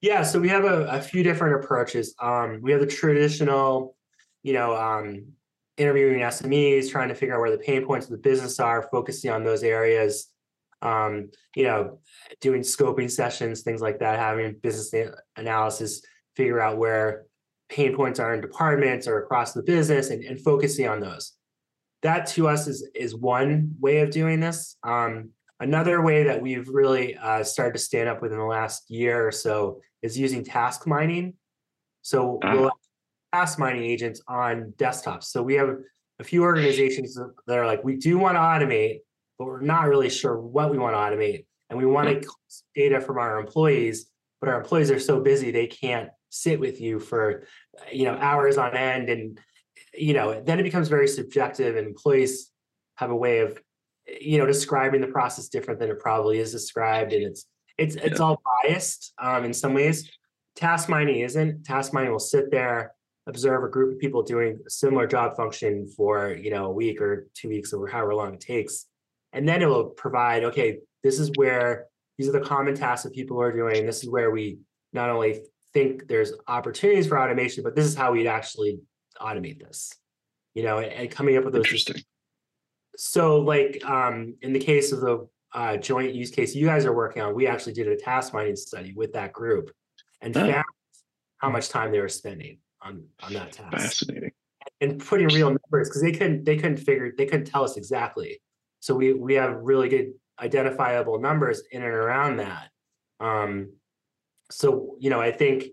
[0.00, 2.14] Yeah, so we have a, a few different approaches.
[2.20, 3.96] Um, we have the traditional,
[4.42, 5.32] you know, um,
[5.76, 9.30] interviewing SMEs, trying to figure out where the pain points of the business are, focusing
[9.30, 10.28] on those areas.
[10.80, 12.00] Um, you know,
[12.40, 16.02] doing scoping sessions, things like that, having business analysis,
[16.36, 17.26] figure out where
[17.68, 21.32] pain points are in departments or across the business, and, and focusing on those.
[22.02, 24.76] That to us is is one way of doing this.
[24.84, 29.26] Um, Another way that we've really uh, started to stand up within the last year
[29.26, 31.34] or so is using task mining.
[32.02, 32.56] So uh-huh.
[32.56, 32.70] we'll
[33.34, 35.24] task mining agents on desktops.
[35.24, 35.70] So we have
[36.20, 39.00] a few organizations that are like, we do want to automate,
[39.38, 41.46] but we're not really sure what we want to automate.
[41.70, 42.80] And we want to mm-hmm.
[42.80, 46.98] data from our employees, but our employees are so busy they can't sit with you
[46.98, 47.46] for
[47.92, 49.08] you know hours on end.
[49.08, 49.38] And
[49.94, 52.50] you know then it becomes very subjective and employees
[52.96, 53.58] have a way of
[54.20, 57.12] you know describing the process different than it probably is described.
[57.12, 57.46] And it's
[57.76, 60.10] it's it's all biased um, in some ways.
[60.56, 61.64] Task mining isn't.
[61.64, 62.94] Task mining will sit there
[63.28, 67.00] observe a group of people doing a similar job function for you know a week
[67.00, 68.86] or two weeks or however long it takes
[69.32, 71.86] and then it will provide okay this is where
[72.16, 74.58] these are the common tasks that people are doing this is where we
[74.92, 78.78] not only think there's opportunities for automation but this is how we'd actually
[79.20, 79.92] automate this
[80.54, 82.02] you know and, and coming up with those Interesting
[82.98, 86.92] so like um, in the case of the uh, joint use case you guys are
[86.92, 89.70] working on, we actually did a task mining study with that group
[90.20, 90.50] and oh.
[90.50, 90.64] found
[91.38, 93.76] how much time they were spending on on that task.
[93.76, 94.32] Fascinating.
[94.80, 98.40] And putting real numbers because they couldn't they couldn't figure they couldn't tell us exactly.
[98.80, 102.68] So we we have really good identifiable numbers in and around that.
[103.20, 103.72] Um,
[104.50, 105.64] so you know I think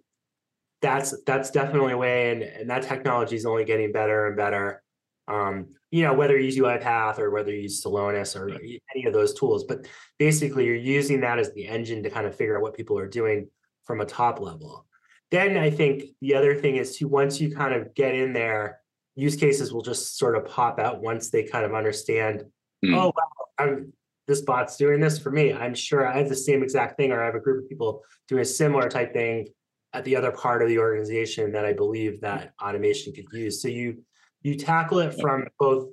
[0.82, 4.84] that's that's definitely a way, and and that technology is only getting better and better
[5.28, 9.14] um, you know, whether you use UiPath or whether you use Celonis or any of
[9.14, 9.64] those tools.
[9.64, 9.88] But
[10.20, 13.08] basically, you're using that as the engine to kind of figure out what people are
[13.08, 13.50] doing
[13.86, 14.86] from a top level.
[15.32, 18.82] Then I think the other thing is to once you kind of get in there,
[19.16, 22.44] use cases will just sort of pop out once they kind of understand,
[22.88, 22.96] mm.
[22.96, 23.94] oh, wow, I'm,
[24.28, 25.54] this bot's doing this for me.
[25.54, 28.02] I'm sure I have the same exact thing, or I have a group of people
[28.28, 29.48] doing a similar type thing
[29.94, 33.62] at the other part of the organization that I believe that automation could use.
[33.62, 34.04] So you
[34.42, 35.90] you tackle it from both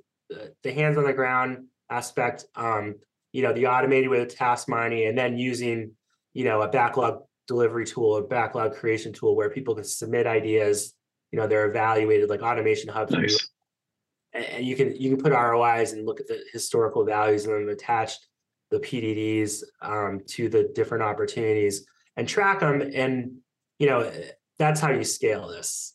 [0.62, 2.96] the hands on the ground aspect, um,
[3.32, 5.92] you know, the automated with task mining, and then using,
[6.34, 10.94] you know, a backlog delivery tool, a backlog creation tool where people can submit ideas.
[11.30, 13.12] You know, they're evaluated like automation hubs.
[13.12, 13.48] Nice.
[14.34, 17.72] And you can you can put ROIs and look at the historical values and then
[17.72, 18.14] attach
[18.70, 22.80] the PDDs um, to the different opportunities and track them.
[22.94, 23.36] And
[23.78, 24.10] you know,
[24.58, 25.94] that's how you scale this.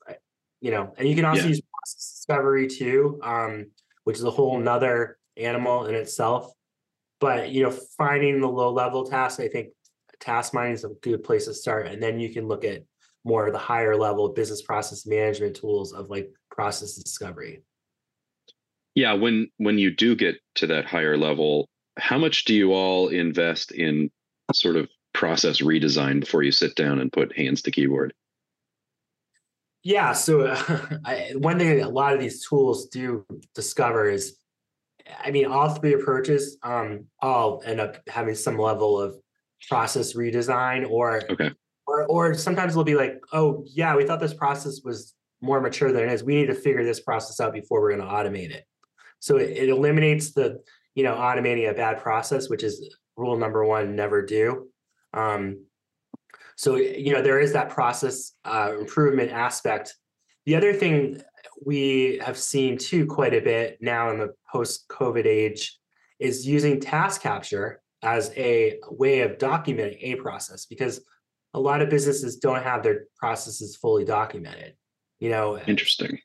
[0.61, 1.49] You know, and you can also yeah.
[1.49, 3.71] use process discovery too, um,
[4.03, 6.51] which is a whole nother animal in itself.
[7.19, 9.69] But you know, finding the low level tasks, I think
[10.19, 11.87] task mining is a good place to start.
[11.87, 12.83] And then you can look at
[13.23, 17.61] more of the higher level business process management tools of like process discovery.
[18.97, 21.69] Yeah, when when you do get to that higher level,
[21.99, 24.09] how much do you all invest in
[24.55, 28.11] sort of process redesign before you sit down and put hands to keyboard?
[29.83, 33.23] Yeah, so uh, I, one thing a lot of these tools do
[33.53, 34.39] discover is,
[35.23, 39.15] I mean, all three approaches um, all end up having some level of
[39.69, 41.51] process redesign, or okay,
[41.85, 45.91] or or sometimes it'll be like, oh yeah, we thought this process was more mature
[45.91, 46.23] than it is.
[46.23, 48.65] We need to figure this process out before we're going to automate it.
[49.19, 50.63] So it, it eliminates the
[50.95, 54.67] you know automating a bad process, which is rule number one: never do.
[55.13, 55.65] Um,
[56.55, 59.95] so you know there is that process uh, improvement aspect.
[60.45, 61.21] The other thing
[61.65, 65.77] we have seen too quite a bit now in the post-COVID age
[66.19, 71.01] is using task capture as a way of documenting a process because
[71.53, 74.75] a lot of businesses don't have their processes fully documented.
[75.19, 76.19] You know, interesting.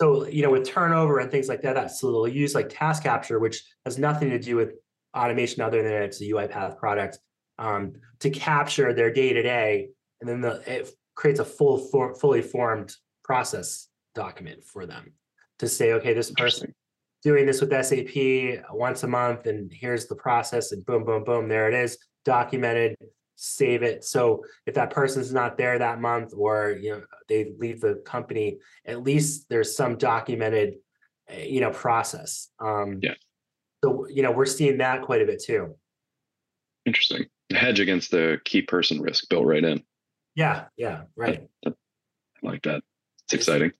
[0.00, 3.02] So you know, with turnover and things like that, that so they'll use like task
[3.02, 4.74] capture, which has nothing to do with
[5.16, 7.18] automation other than it's a UiPath product
[7.58, 9.88] um, to capture their day to day,
[10.20, 12.94] and then the, it creates a full, for, fully formed
[13.24, 15.12] process document for them
[15.58, 16.74] to say, okay, this person
[17.22, 21.48] doing this with SAP once a month, and here's the process, and boom, boom, boom,
[21.48, 22.96] there it is, documented.
[23.36, 24.02] Save it.
[24.04, 28.58] So if that person's not there that month, or you know they leave the company,
[28.86, 30.76] at least there's some documented,
[31.28, 32.48] eh, you know, process.
[32.58, 33.14] Um, yeah.
[33.84, 35.76] So you know we're seeing that quite a bit too.
[36.86, 39.82] Interesting hedge against the key person risk built right in.
[40.34, 41.46] Yeah, yeah, right.
[41.64, 41.72] I, I
[42.42, 42.82] like that.
[43.24, 43.72] It's exciting.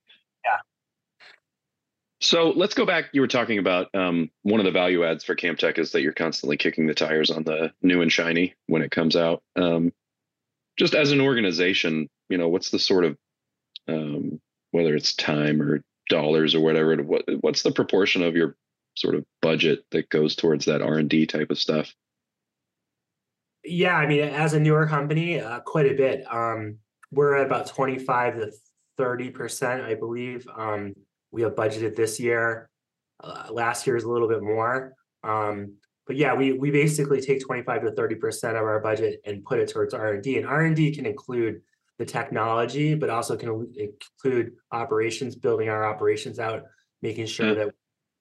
[2.26, 3.10] So let's go back.
[3.12, 6.12] You were talking about um, one of the value adds for CampTek is that you're
[6.12, 9.44] constantly kicking the tires on the new and shiny when it comes out.
[9.54, 9.92] Um,
[10.76, 13.16] just as an organization, you know, what's the sort of
[13.86, 14.40] um,
[14.72, 18.56] whether it's time or dollars or whatever, what what's the proportion of your
[18.96, 21.94] sort of budget that goes towards that R and D type of stuff?
[23.62, 26.24] Yeah, I mean, as a newer company, uh, quite a bit.
[26.28, 26.78] Um,
[27.12, 28.52] we're at about 25 to
[28.98, 30.48] 30%, I believe.
[30.56, 30.92] Um,
[31.30, 32.68] we have budgeted this year.
[33.22, 34.94] Uh, last year is a little bit more.
[35.24, 35.74] Um,
[36.06, 39.68] but yeah, we we basically take 25 to 30% of our budget and put it
[39.68, 40.36] towards R&D.
[40.36, 41.62] And R&D can include
[41.98, 46.62] the technology, but also can include operations, building our operations out,
[47.02, 47.74] making sure that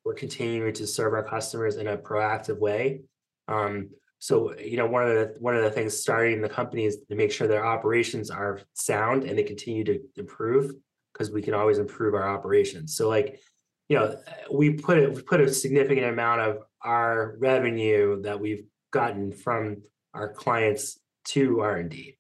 [0.04, 3.02] we're continuing to serve our customers in a proactive way.
[3.48, 3.90] Um,
[4.20, 7.16] so, you know, one of the one of the things starting the company is to
[7.16, 10.72] make sure their operations are sound and they continue to improve
[11.16, 12.96] because we can always improve our operations.
[12.96, 13.40] So, like,
[13.88, 14.20] you know,
[14.52, 19.82] we put it we put a significant amount of our revenue that we've gotten from
[20.14, 22.18] our clients to R and D.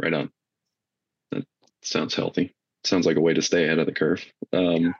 [0.00, 0.30] Right on.
[1.32, 1.44] That
[1.82, 2.54] sounds healthy.
[2.84, 4.24] Sounds like a way to stay ahead of the curve.
[4.52, 4.94] Um,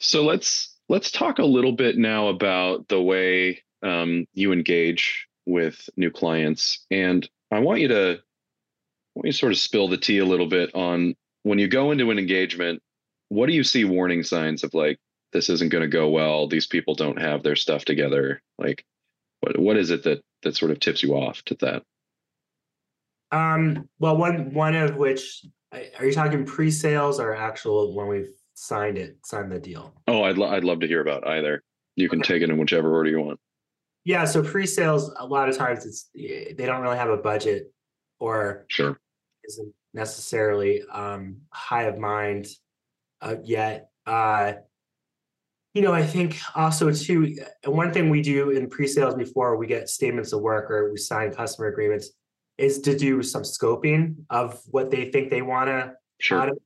[0.00, 5.88] so let's let's talk a little bit now about the way um, you engage with
[5.96, 6.86] new clients.
[6.90, 10.24] And I want you to I want you to sort of spill the tea a
[10.24, 11.16] little bit on
[11.46, 12.82] when you go into an engagement,
[13.28, 14.98] what do you see warning signs of like
[15.32, 18.42] this isn't going to go well, these people don't have their stuff together?
[18.58, 18.84] Like
[19.40, 21.84] what what is it that that sort of tips you off to that?
[23.30, 28.98] Um, well, one one of which are you talking pre-sales or actual when we've signed
[28.98, 29.94] it, signed the deal?
[30.08, 31.62] Oh, I'd lo- I'd love to hear about either.
[31.94, 32.34] You can okay.
[32.34, 33.38] take it in whichever order you want.
[34.04, 37.72] Yeah, so pre-sales a lot of times it's they don't really have a budget
[38.18, 38.98] or sure
[39.44, 42.46] isn't necessarily um, high of mind
[43.20, 43.88] uh, yet.
[44.06, 44.52] Uh,
[45.74, 49.88] you know, I think also too one thing we do in pre-sales before we get
[49.88, 52.10] statements of work or we sign customer agreements
[52.56, 56.40] is to do some scoping of what they think they want to sure.
[56.42, 56.58] And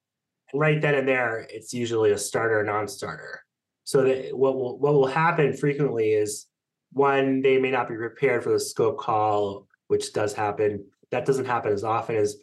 [0.54, 3.42] right then and there, it's usually a starter, non-starter.
[3.84, 6.46] So that what will what will happen frequently is
[6.92, 10.84] one, they may not be prepared for the scope call, which does happen.
[11.10, 12.36] That doesn't happen as often as,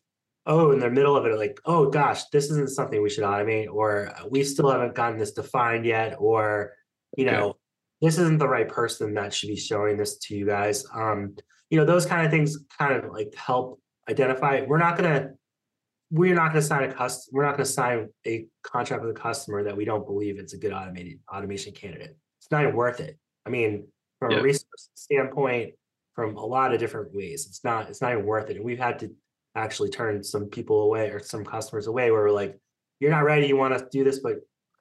[0.47, 3.67] oh, in the middle of it, like, oh gosh, this isn't something we should automate,
[3.71, 6.73] or we still haven't gotten this defined yet, or,
[7.17, 7.55] you know,
[8.01, 10.85] this isn't the right person that should be showing this to you guys.
[10.93, 11.35] Um,
[11.69, 13.79] you know, those kind of things kind of like help
[14.09, 14.61] identify.
[14.61, 15.31] We're not gonna
[16.09, 19.19] we're not going to sign a custom we're not to sign a contract with a
[19.19, 23.01] customer that we don't believe it's a good automated automation candidate it's not even worth
[23.01, 23.85] it i mean
[24.17, 24.37] from yeah.
[24.37, 25.73] a resource standpoint
[26.17, 27.45] from a lot of different ways.
[27.47, 28.55] It's not it's not even worth it.
[28.57, 29.11] And we've had to
[29.57, 32.57] actually turn some people away or some customers away where we're like,
[32.99, 34.35] you're not ready, you want to do this, but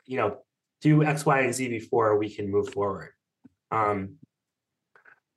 [0.06, 0.38] you know,
[0.80, 3.10] do X, Y, and Z before we can move forward.
[3.70, 4.16] Um,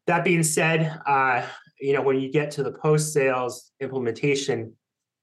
[0.06, 1.46] that being said, uh,
[1.80, 4.74] you know, when you get to the post-sales implementation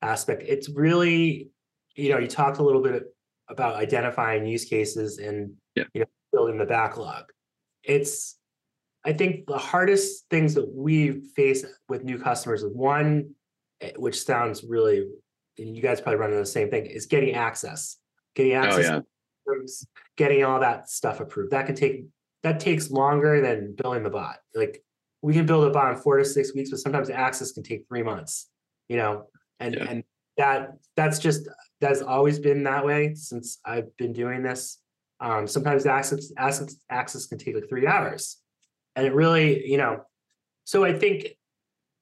[0.03, 1.51] aspect, it's really,
[1.95, 3.05] you know, you talked a little bit
[3.49, 5.85] about identifying use cases and Yeah.
[5.95, 7.25] You know, building the backlog.
[7.85, 8.39] It's
[9.05, 13.36] I think the hardest things that we face with new customers is one,
[13.97, 15.07] which sounds really,
[15.59, 17.97] and you guys probably run into the same thing, is getting access.
[18.35, 19.71] Getting Oh access, yeah.
[20.17, 21.53] getting all that stuff approved.
[21.53, 22.05] That can take
[22.43, 24.37] that takes longer than building the bot.
[24.55, 24.83] Like
[25.23, 27.87] we can build a bot in four to six weeks, but sometimes access can take
[27.89, 28.49] three months.
[28.89, 29.27] You know,
[29.59, 29.85] and Yeah.
[29.89, 30.05] and
[30.37, 31.49] that that's just
[31.81, 34.79] that's always been that way since I've been doing this.
[35.19, 38.37] Um, sometimes access access access can take like three hours,
[38.95, 40.03] and it really you know.
[40.65, 41.29] So I think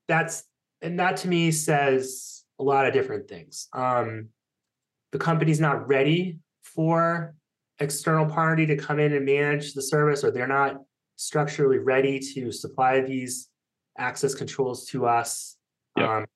[0.08, 0.42] that's
[0.84, 3.68] and that to me says a lot of different things.
[3.72, 4.28] Um,
[5.12, 7.34] the company's not ready for
[7.80, 10.76] external party to come in and manage the service, or they're not
[11.16, 13.48] structurally ready to supply these
[13.98, 15.56] access controls to us.
[15.96, 16.08] Yep.
[16.08, 16.26] Um,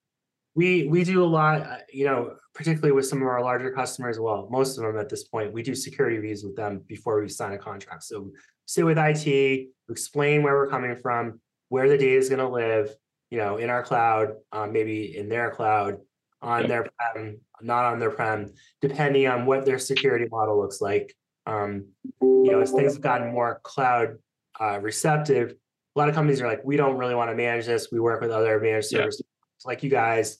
[0.55, 4.19] we we do a lot, uh, you know, particularly with some of our larger customers.
[4.19, 7.29] Well, most of them at this point, we do security reviews with them before we
[7.29, 8.05] sign a contract.
[8.05, 8.31] So
[8.67, 12.95] sit with IT, explain where we're coming from, where the data is going to live,
[13.31, 15.99] you know, in our cloud, um, maybe in their cloud,
[16.41, 16.69] on Yep.
[16.69, 21.15] their prem, not on their prem, depending on what their security model looks like.
[21.47, 21.87] Um,
[22.21, 24.19] you know, as things have gotten more cloud
[24.61, 25.55] uh, receptive,
[25.97, 27.89] a lot of companies are like, we don't really want to manage this.
[27.91, 29.25] We work with other managed services
[29.65, 30.39] like you guys, as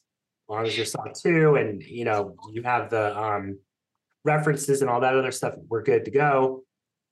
[0.49, 3.59] long as you're SOC 2 and you know you have the um,
[4.25, 6.63] references and all that other stuff, we're good to go.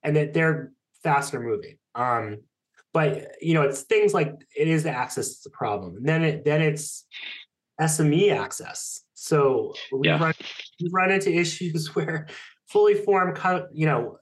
[0.02, 0.72] And that they're
[1.02, 1.78] faster moving.
[1.94, 2.38] Um,
[2.96, 5.96] but you know, it's things like it is the access that's the problem.
[5.98, 7.04] And then it then it's
[7.78, 9.02] SME access.
[9.12, 10.18] So we Yeah.
[10.18, 10.32] run
[10.80, 12.26] we run into issues where
[12.68, 13.38] fully formed,
[13.70, 14.16] you know,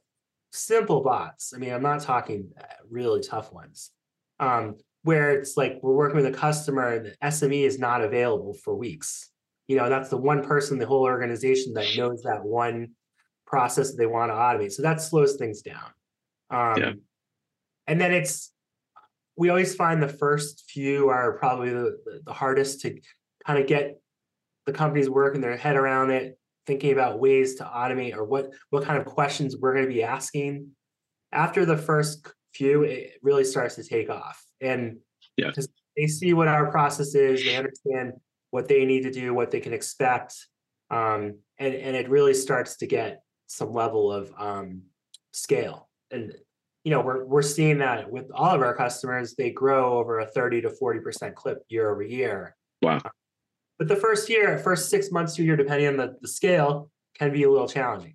[0.52, 1.52] simple bots.
[1.54, 3.92] I mean, I'm not talking uh, really tough ones.
[4.40, 8.54] Um, where it's like we're working with a customer and the SME is not available
[8.54, 9.30] for weeks.
[9.68, 12.96] You know, that's the one person, in the whole organization that knows that one
[13.46, 14.72] process that they want to automate.
[14.72, 15.90] So that slows things down.
[16.50, 16.92] Um, Yeah.
[17.86, 18.53] And then it's
[19.36, 23.00] we always find the first few are probably the, the, hardest to
[23.46, 24.00] kind of get
[24.66, 28.84] the companies working their head around it, thinking about ways to automate or what what
[28.84, 30.68] kind of questions we're going to be asking.
[31.32, 34.98] After the first few, it really starts to take off, and
[35.36, 35.50] Yeah.
[35.96, 38.12] they see what our process is, they understand
[38.50, 40.34] what they need to do, what they can expect,
[40.90, 44.82] um, and and it really starts to get some level of um,
[45.32, 45.88] scale.
[46.10, 46.32] And
[46.84, 50.26] you know, we're we're seeing that with all of our customers, they grow over a
[50.26, 52.54] thirty to forty percent clip year over year.
[52.82, 53.00] Wow.
[53.78, 56.90] But the first year, first six months to a year, depending on the, the scale,
[57.18, 58.14] can be a little challenging.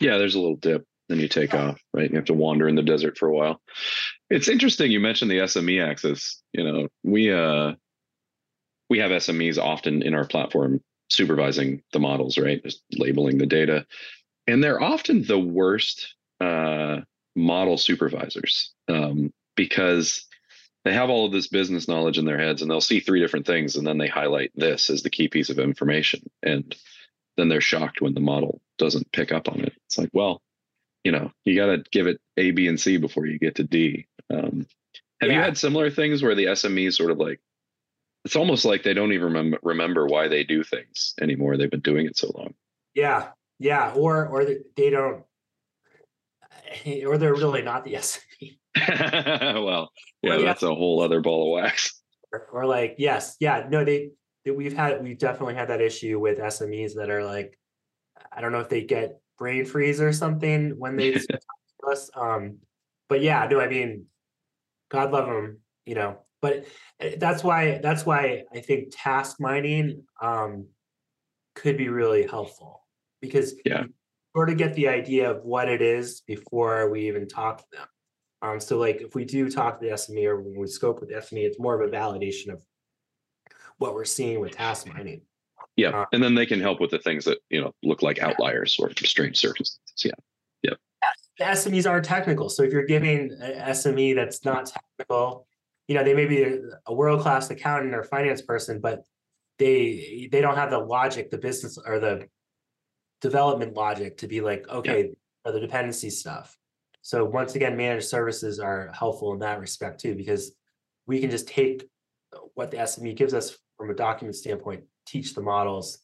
[0.00, 2.10] Yeah, there's a little dip, then you take off, right?
[2.10, 3.60] You have to wander in the desert for a while.
[4.30, 6.42] It's interesting you mentioned the SME axis.
[6.52, 7.72] You know, we uh
[8.90, 12.62] we have SMEs often in our platform supervising the models, right?
[12.62, 13.86] Just labeling the data.
[14.46, 17.00] And they're often the worst uh
[17.34, 20.26] model supervisors um, because
[20.84, 23.46] they have all of this business knowledge in their heads and they'll see three different
[23.46, 26.28] things and then they highlight this as the key piece of information.
[26.42, 26.74] And
[27.36, 29.72] then they're shocked when the model doesn't pick up on it.
[29.86, 30.42] It's like well
[31.04, 33.64] you know you got to give it a b and c before you get to
[33.64, 34.06] d.
[34.30, 34.66] Um,
[35.20, 37.40] have you had similar things where the smes sort of like
[38.24, 41.56] it's almost like they don't even remember remember why they do things anymore.
[41.56, 42.54] They've been doing it so long.
[42.94, 43.28] Yeah,
[43.58, 45.24] yeah, or or they don't,
[47.06, 48.58] or they're really not the SME.
[49.64, 49.90] well
[50.22, 50.44] yeah Well, yeah.
[50.46, 52.02] that's a whole other ball of wax
[52.32, 54.10] Or, or like, yes, yeah, no, they,
[54.44, 57.58] they we've had we've definitely had that issue with SMEs that are like,
[58.32, 62.10] I don't know if they get brain freeze or something when they talk to us.
[62.16, 62.58] Um,
[63.08, 64.06] but yeah, no, I mean,
[64.90, 66.18] God love them, you know.
[66.42, 66.66] But
[67.00, 70.66] eh, that's why that's why I think task mining um
[71.54, 72.82] could be really helpful
[73.20, 73.84] because Yeah.
[74.34, 77.86] Sort of get the idea of what it is before we even talk to them.
[78.42, 81.08] Um, so like if we do talk to the SME or when we scope with
[81.08, 82.62] the SME, it's more of a validation of
[83.78, 85.22] what we're seeing with task mining.
[85.76, 88.18] yeah Uh, and then they can help with the things that you know look like
[88.20, 90.12] outliers or strange circumstances yeah
[90.62, 90.74] Yeah.
[91.38, 92.48] the SMEs aren't technical.
[92.48, 95.46] So if you're giving a SME that's not technical,
[95.88, 99.02] you know, they may be a, a world-class accountant or finance person, but
[99.58, 102.26] they they don't have the logic, the business or the
[103.24, 105.10] development logic to be like, okay,
[105.44, 106.56] or the dependency stuff.
[107.00, 110.52] So once again, managed services are helpful in that respect too, because
[111.06, 111.88] we can just take
[112.54, 115.98] what the SME gives us from a document standpoint, teach the models,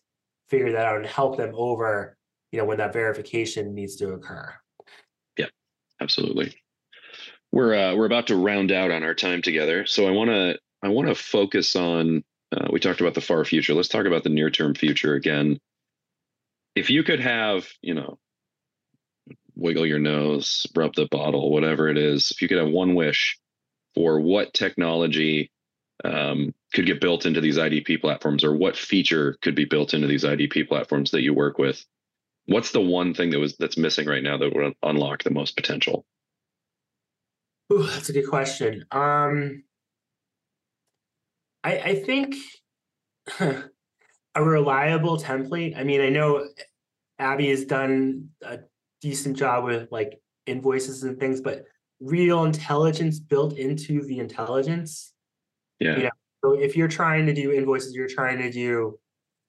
[0.49, 2.17] figure that out, and help them over,
[2.53, 4.55] you know, when that verification needs to occur.
[5.37, 5.49] Yeah,
[6.01, 6.55] absolutely
[7.53, 10.59] we're uh, we're about to round out on our time together so i want to
[10.83, 12.23] i want to focus on
[12.57, 15.59] uh, we talked about the far future let's talk about the near term future again
[16.81, 18.19] if you could have you know
[19.55, 23.39] wiggle your nose, rub the bottle, whatever it is, if you could have one wish
[23.95, 25.51] for what technology
[26.03, 30.07] um, could get built into these IDP platforms or what feature could be built into
[30.07, 31.85] these IDP platforms that you work with,
[32.47, 35.57] what's the one thing that was that's missing right now that would unlock the most
[35.57, 36.07] potential?
[37.71, 38.87] Ooh, that's a good question.
[38.91, 39.65] Um,
[41.63, 42.35] I, I think
[44.35, 45.77] a reliable template.
[45.77, 46.49] I mean, I know
[47.21, 48.61] ABBYY has done a
[49.01, 51.65] decent job with like invoices and things, but
[52.01, 55.13] real intelligence built into the intelligence.
[55.79, 55.97] Yeah.
[55.97, 56.11] You know,
[56.45, 58.99] so if you're trying to do invoices, you're trying to do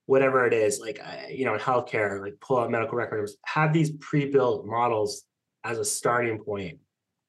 [0.05, 0.99] whatever it is, like
[1.29, 5.23] you know, in healthcare, like pull out medical records, have these pre-built models
[5.63, 6.79] as a starting point.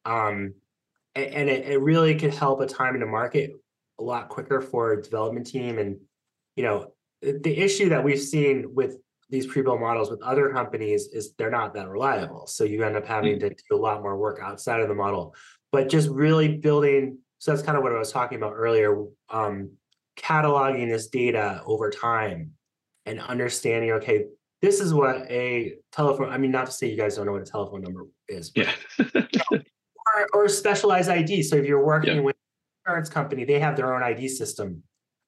[0.05, 0.55] Um,
[1.14, 3.53] and, and it, it really could help a time in the market
[4.01, 5.78] a lot quicker for a development team.
[5.78, 5.99] And
[6.57, 8.97] you know, the issue that we've seen with
[9.31, 12.47] these pre-built models with other companies is they're not that reliable.
[12.47, 15.35] So you end up having to do a lot more work outside of the model.
[15.70, 19.70] But just really building, so that's kind of what I was talking about earlier, um,
[20.18, 22.53] cataloging this data over time
[23.07, 24.27] and understanding, okay,
[24.61, 27.43] this is what a telephone, I mean, not to say you guys don't know what
[27.43, 28.68] a telephone number is, but,
[28.99, 29.39] yeah.
[29.53, 31.43] or, or specialized ID.
[31.43, 32.23] So if you're working yeah.
[32.23, 32.37] with
[32.87, 34.83] insurance company, they have their own ID system,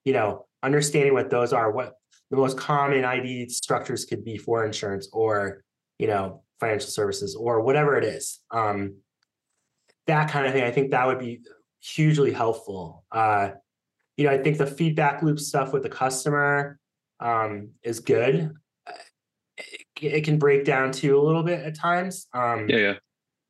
[0.04, 1.94] you know, understanding what those are, what
[2.30, 5.62] the most common ID structures could be for insurance or,
[5.98, 8.40] you know, financial services or whatever it is.
[8.50, 8.96] Um,
[10.06, 11.40] that kind of thing, I think that would be
[11.80, 13.04] hugely helpful.
[13.12, 13.50] Uh,
[14.16, 16.78] you know, I think the feedback loop stuff with the customer
[17.20, 18.52] um, is good.
[19.56, 22.26] It, it, can break down too a little bit at times.
[22.32, 22.94] Um, yeah, yeah.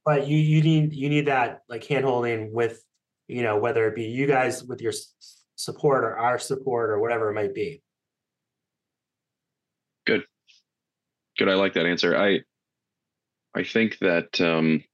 [0.05, 2.83] But you you need you need that like hand holding with
[3.27, 4.93] you know whether it be you guys with your
[5.57, 7.83] support or our support or whatever it might be.
[10.07, 10.25] Good.
[11.39, 11.49] Good.
[11.49, 12.17] I like that answer.
[12.17, 12.41] I
[13.55, 14.85] I think that um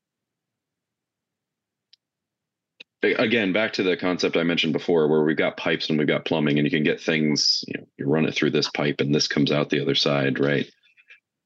[3.02, 6.24] again back to the concept I mentioned before where we've got pipes and we've got
[6.24, 9.14] plumbing and you can get things, you know, you run it through this pipe and
[9.14, 10.70] this comes out the other side, right?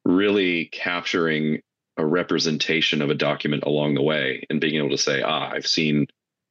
[0.04, 1.60] Really capturing
[1.96, 5.66] a representation of a document along the way and being able to say, ah, I've
[5.66, 6.08] seen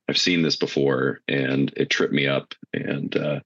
[0.10, 3.40] I've seen this before and it tripped me up and uh,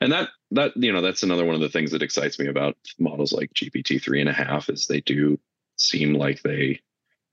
[0.00, 2.76] and that that you know that's another one of the things that excites me about
[2.98, 5.38] models like GPT three and a half is they do
[5.76, 6.80] seem like they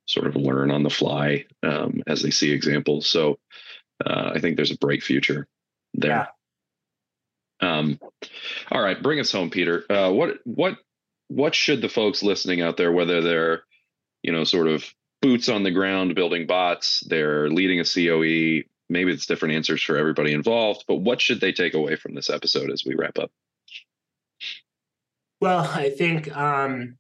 [0.05, 3.07] sort of learn on the fly um, as they see examples.
[3.07, 3.37] So
[4.05, 5.47] uh, I think there's a bright future
[5.93, 6.11] there.
[6.11, 6.27] Yeah.
[7.61, 7.99] Um,
[8.71, 9.85] all right, bring us home, Peter.
[9.89, 10.77] Uh, what what
[11.29, 13.63] what should the folks listening out there, whether they're
[14.21, 14.85] you know sort of
[15.23, 18.67] boots on the ground building bots, they're leading a COE.
[18.89, 22.29] Maybe it's different answers for everybody involved, but what should they take away from this
[22.29, 23.31] episode as we wrap up?
[25.39, 26.97] Well, I think um,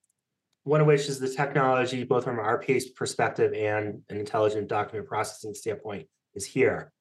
[0.63, 5.07] one of which is the technology, both from our pace perspective and an intelligent document
[5.07, 6.93] processing standpoint, is here.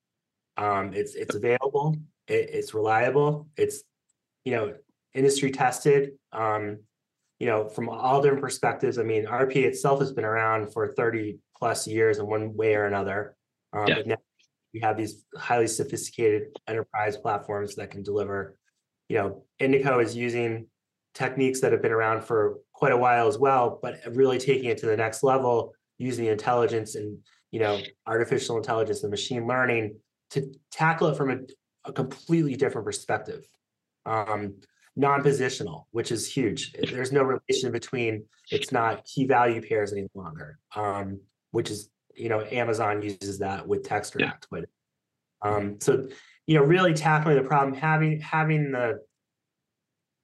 [0.57, 1.97] Um, it's it's available.
[2.27, 3.49] It, it's reliable.
[3.57, 3.85] It's
[4.45, 4.75] you know
[5.15, 6.13] industry tested.
[6.33, 6.81] Um,
[7.43, 9.01] you know, from all different perspectives.
[9.01, 12.87] I mean, RP itself has been around for 30 plus years in one way or
[12.87, 13.35] another.
[13.73, 13.95] Um, yeah.
[13.97, 14.17] But now
[14.73, 18.57] we have these highly sophisticated enterprise platforms that can deliver.
[19.09, 20.69] You know, Indico is using
[21.15, 24.79] techniques that have been around for quite a while as well, but really taking it
[24.79, 27.19] to the next level using intelligence and
[27.51, 29.97] you know artificial intelligence and machine learning
[30.31, 31.39] to tackle it from a,
[31.87, 33.45] a completely different perspective.
[34.07, 34.55] Um,
[34.97, 36.73] non-positional, which is huge.
[36.73, 41.21] There's no relation between it's not key value pairs any longer, um,
[41.51, 44.61] which is you know Amazon uses that with Textract, yeah.
[45.41, 46.09] but um, so
[46.47, 49.01] you know really tackling the problem, having having the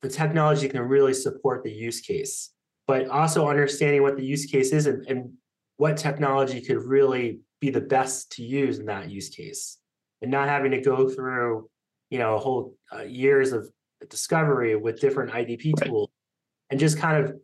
[0.03, 2.51] the technology can really support the use case,
[2.87, 5.33] but also understanding what the use case is and, and
[5.77, 9.79] what technology could really be the best to use in that use case,
[10.21, 11.71] and not having to go through
[12.11, 13.67] you know a whole uh, years of
[14.07, 15.89] discovery with different IDP right.
[15.89, 16.11] tools
[16.71, 17.37] and just kind of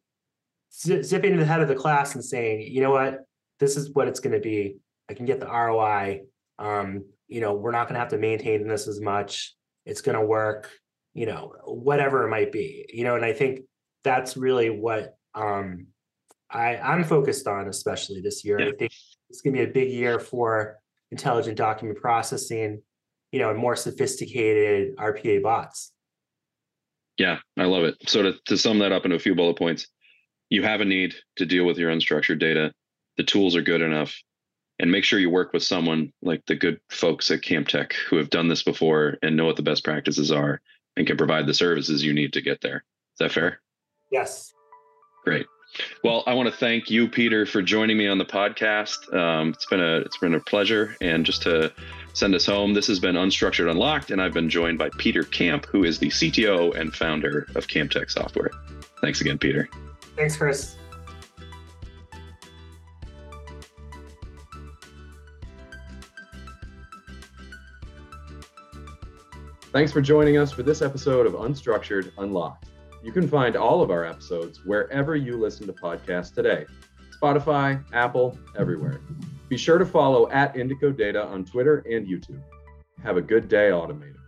[0.72, 3.20] zipping to the head of the class and saying, you know what,
[3.60, 4.76] this is what it's going to be.
[5.08, 6.22] I can get the ROI.
[6.58, 9.54] Um, you know, we're not going to have to maintain this as much.
[9.86, 10.70] It's going to work,
[11.12, 13.60] you know, whatever it might be, you know, and I think
[14.02, 15.88] that's really what um,
[16.50, 18.60] I, I'm focused on, especially this year.
[18.60, 18.68] Yeah.
[18.68, 18.92] I think
[19.30, 20.78] it's going to be a big year for
[21.10, 22.82] intelligent document processing,
[23.32, 25.92] you know, and more sophisticated RPA bots.
[27.18, 27.96] Yeah, I love it.
[28.06, 29.86] So to, to sum that up into a few bullet points,
[30.50, 32.72] you have a need to deal with your unstructured data.
[33.16, 34.14] The tools are good enough.
[34.80, 38.30] And make sure you work with someone like the good folks at CampTek who have
[38.30, 40.60] done this before and know what the best practices are
[40.96, 42.78] and can provide the services you need to get there.
[43.14, 43.60] Is that fair?
[44.10, 44.52] Yes.
[45.22, 45.46] Great.
[46.02, 49.12] Well, I want to thank you, Peter, for joining me on the podcast.
[49.14, 51.72] Um, it's been a it's been a pleasure, and just to
[52.14, 55.66] send us home, this has been Unstructured Unlocked, and I've been joined by Peter Camp,
[55.66, 58.50] who is the CTO and founder of CampTek Software.
[59.00, 59.68] Thanks again, Peter.
[60.16, 60.76] Thanks, Chris.
[69.72, 72.68] Thanks for joining us for this episode of Unstructured Unlocked.
[73.02, 76.64] You can find all of our episodes wherever you listen to podcasts today
[77.24, 79.00] Spotify, Apple, everywhere.
[79.48, 82.42] Be sure to follow at Indico Data on Twitter and YouTube.
[83.02, 84.23] Have a good day, Automators.